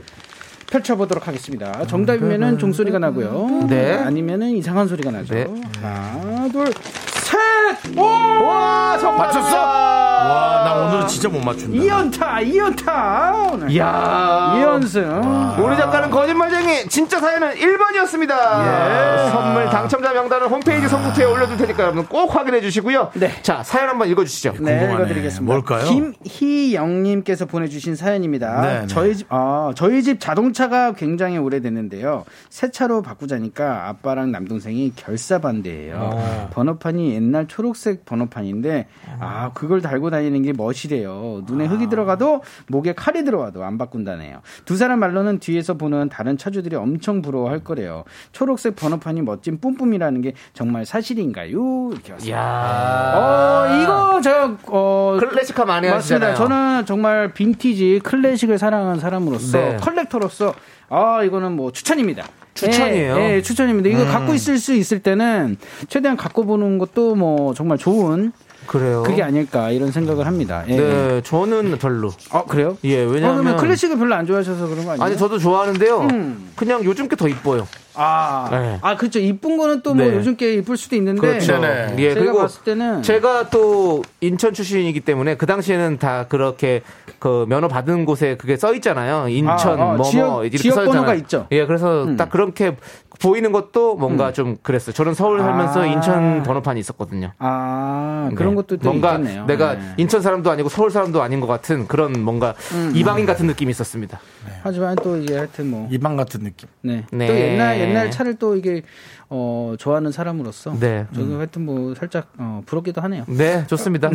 [0.70, 1.86] 펼쳐보도록 하겠습니다.
[1.86, 3.66] 정답이면은 종소리가 나고요.
[3.70, 3.94] 네.
[3.94, 5.32] 아니면은 이상한 소리가 나죠.
[5.32, 5.46] 네.
[5.80, 7.47] 하나, 둘, 셋!
[7.96, 8.02] 오!
[8.02, 9.18] 와, 정답!
[9.26, 9.56] 맞췄어?
[9.58, 11.76] 와, 나 오늘은 진짜 못 맞춘다.
[11.82, 13.50] 이연타, 이연타!
[13.52, 13.70] 오늘.
[13.70, 14.54] 이야.
[14.56, 15.56] 이연승.
[15.58, 18.30] 우리 작가는 거짓말쟁이 진짜 사연은 1번이었습니다.
[18.30, 19.30] 예.
[19.30, 23.10] 선물 당첨자 명단은 홈페이지 선곡표에 올려둘 테니까 여러분 꼭 확인해 주시고요.
[23.14, 23.30] 네.
[23.42, 24.52] 자 사연 한번 읽어주시죠.
[24.60, 24.94] 네, 궁금하네.
[24.94, 25.44] 읽어드리겠습니다.
[25.52, 25.84] 뭘까요?
[26.24, 28.60] 김희영님께서 보내주신 사연입니다.
[28.60, 28.86] 네, 네.
[28.86, 32.24] 저희 집, 아, 저희 집 자동차가 굉장히 오래됐는데요.
[32.50, 35.96] 새 차로 바꾸자니까 아빠랑 남동생이 결사반대예요.
[35.98, 36.50] 어.
[36.52, 38.86] 번호판이 옛날 초 록색 번호판인데,
[39.20, 41.42] 아, 그걸 달고 다니는 게 멋이래요.
[41.46, 41.68] 눈에 아.
[41.70, 44.40] 흙이 들어가도 목에 칼이 들어와도 안 바꾼다네요.
[44.64, 48.04] 두 사람 말로는 뒤에서 보는 다른 차주들이 엄청 부러워할 거래요.
[48.32, 51.90] 초록색 번호판이 멋진 뿜뿜이라는 게 정말 사실인가요?
[51.92, 52.36] 이렇게 왔습니다.
[52.38, 53.14] 이야.
[53.16, 56.28] 어, 이거 제가 어 클래식화 많이 맞습니다.
[56.28, 56.34] 하시잖아요.
[56.36, 59.76] 저는 정말 빈티지 클래식을 사랑하는 사람으로서 네.
[59.76, 60.54] 컬렉터로서
[60.88, 62.24] 아 이거는 뭐 추천입니다.
[62.66, 63.16] 추천이에요?
[63.18, 63.88] 예, 예, 추천입니다.
[63.88, 65.56] 이거 갖고 있을 수 있을 때는
[65.88, 68.32] 최대한 갖고 보는 것도 뭐 정말 좋은
[68.68, 69.02] 그래요.
[69.02, 70.62] 그게 아닐까 이런 생각을 합니다.
[70.68, 70.76] 예.
[70.76, 72.12] 네, 저는 별로.
[72.30, 72.76] 어 그래요?
[72.84, 75.02] 예, 어, 왜냐하면 그러면 클래식을 별로 안 좋아하셔서 그런 거 아니에요?
[75.04, 76.00] 아니 저도 좋아하는데요.
[76.12, 76.50] 음.
[76.54, 77.66] 그냥 요즘 게 더 이뻐요.
[78.00, 78.78] 아, 네.
[78.80, 79.18] 아 그렇죠.
[79.18, 80.14] 이쁜 거는 또뭐 네.
[80.14, 81.58] 요즘 게 이쁠 수도 있는데 그렇죠.
[81.58, 81.96] 네네.
[81.98, 86.82] 예, 제가 그리고 봤을 때는 제가 또 인천 출신이기 때문에 그 당시에는 다 그렇게
[87.18, 89.28] 그 면허 받은 곳에 그게 써 있잖아요.
[89.28, 90.92] 인천 아, 아, 뭐뭐 지역- 이렇게 지역 써 있잖아요.
[91.02, 91.46] 번호가 있죠.
[91.50, 92.16] 예, 그래서 음.
[92.16, 92.76] 딱 그렇게
[93.20, 94.92] 보이는 것도 뭔가 좀 그랬어요.
[94.92, 95.86] 저는 서울 살면서 아.
[95.86, 97.32] 인천 번호판이 있었거든요.
[97.38, 98.56] 아 그런 네.
[98.56, 99.46] 것도 또 뭔가 있겠네요.
[99.46, 99.94] 내가 네.
[99.96, 102.92] 인천 사람도 아니고 서울 사람도 아닌 것 같은 그런 뭔가 음.
[102.94, 104.20] 이방인 같은 느낌이 있었습니다.
[104.62, 106.68] 하지만 또 이게 하여튼 뭐 이방 같은 느낌.
[106.82, 107.04] 네.
[107.12, 107.26] 네.
[107.26, 108.82] 또 옛날 옛날 차를 또 이게
[109.28, 111.06] 어 좋아하는 사람으로서 네.
[111.14, 113.24] 저도 하여튼 뭐 살짝 어 부럽기도 하네요.
[113.26, 114.10] 네, 좋습니다.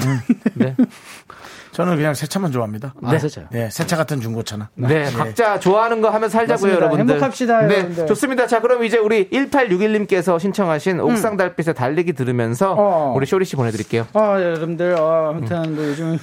[0.56, 0.76] 네.
[1.74, 2.94] 저는 그냥 새 차만 좋아합니다.
[3.02, 3.18] 네.
[3.18, 3.48] 진짜요?
[3.52, 4.70] 네, 새 차 같은 중고차나.
[4.76, 6.78] 네, 각자 좋아하는 거 하면 살자고요, 맞습니다.
[6.86, 7.16] 여러분들.
[7.16, 8.08] 행복합시다, 네, 여러분들.
[8.08, 8.48] 좋습니다.
[8.48, 12.78] 자, 그럼 이제 우리 1861님께서 신청하신 옥상 달빛의 달리기 들으면서 음.
[12.80, 13.14] 어.
[13.16, 14.08] 우리 쇼리 씨 보내드릴게요.
[14.14, 16.18] 아 여러분들 어, 아무튼 뭐 요즘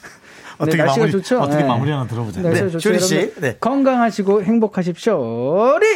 [0.58, 1.40] 어떻게 네, 날씨가 마무리, 좋죠?
[1.40, 1.68] 어떻게 네.
[1.68, 2.40] 마무리 하나 들어보자.
[2.40, 2.78] 네, 좋죠.
[2.80, 3.34] 쇼리 씨.
[3.36, 3.56] 네.
[3.60, 5.78] 건강하시고 행복하십시오.
[5.78, 5.86] 리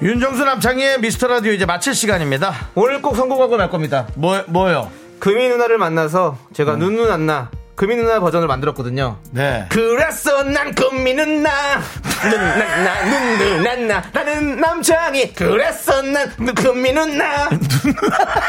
[0.00, 2.54] 윤정수 남창희의 미스터 라디오 이제 마칠 시간입니다.
[2.76, 4.06] 오늘 꼭 성공하고 날 겁니다.
[4.14, 4.90] 뭐, 뭐요?
[5.18, 6.78] 금이 누나를 만나서 제가 음.
[6.78, 9.18] 눈눈 안나 금이 누나 버전을 만들었거든요.
[9.30, 9.66] 네.
[9.68, 11.48] 그래서 난 금이 누나
[12.24, 17.48] 눈나나 눈눈 안나 나는 남창이 그래서 난 금이 누나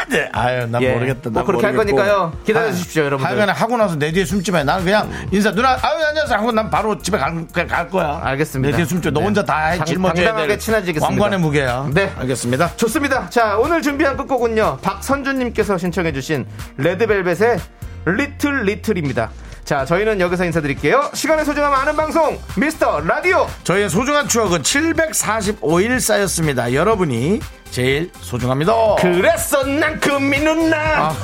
[0.08, 0.28] 네.
[0.32, 0.94] 아유, 난 예.
[0.94, 1.30] 모르겠다.
[1.30, 1.96] 뭐난 그렇게 할 모르겠고.
[1.96, 2.32] 거니까요.
[2.44, 3.30] 기다려 주십시오, 여러분들.
[3.30, 4.64] 하여간 하고 나서 내 뒤에 숨지 마.
[4.64, 6.36] 나는 그냥 인사, 누나, 아유, 안녕하세요.
[6.36, 8.20] 하고 난 바로 집에 갈, 갈 거야.
[8.24, 8.70] 알겠습니다.
[8.72, 9.14] 내 뒤에 숨지 마.
[9.14, 9.26] 너 네.
[9.26, 9.76] 혼자 다 해.
[9.78, 11.06] 당- 짊어져야 될 친해지겠습니다.
[11.08, 11.88] 왕관의 무게야.
[11.94, 12.12] 네.
[12.18, 12.72] 알겠습니다.
[12.74, 13.30] 좋습니다.
[13.30, 14.78] 자, 오늘 준비한 끝곡은요.
[14.82, 16.46] 박선주님께서 신청해주신
[16.78, 17.58] 레드벨벳의
[18.06, 19.30] 리틀 리틀입니다.
[19.64, 21.10] 자, 저희는 여기서 인사드릴게요.
[21.14, 23.46] 시간의 소중함 아는 방송, 미스터 라디오.
[23.62, 26.72] 저희의 소중한 추억은 745일 쌓였습니다.
[26.72, 27.40] 여러분이
[27.70, 28.72] 제일 소중합니다.
[29.00, 30.76] 그래서 난 금이 누나.
[31.10, 31.16] 아.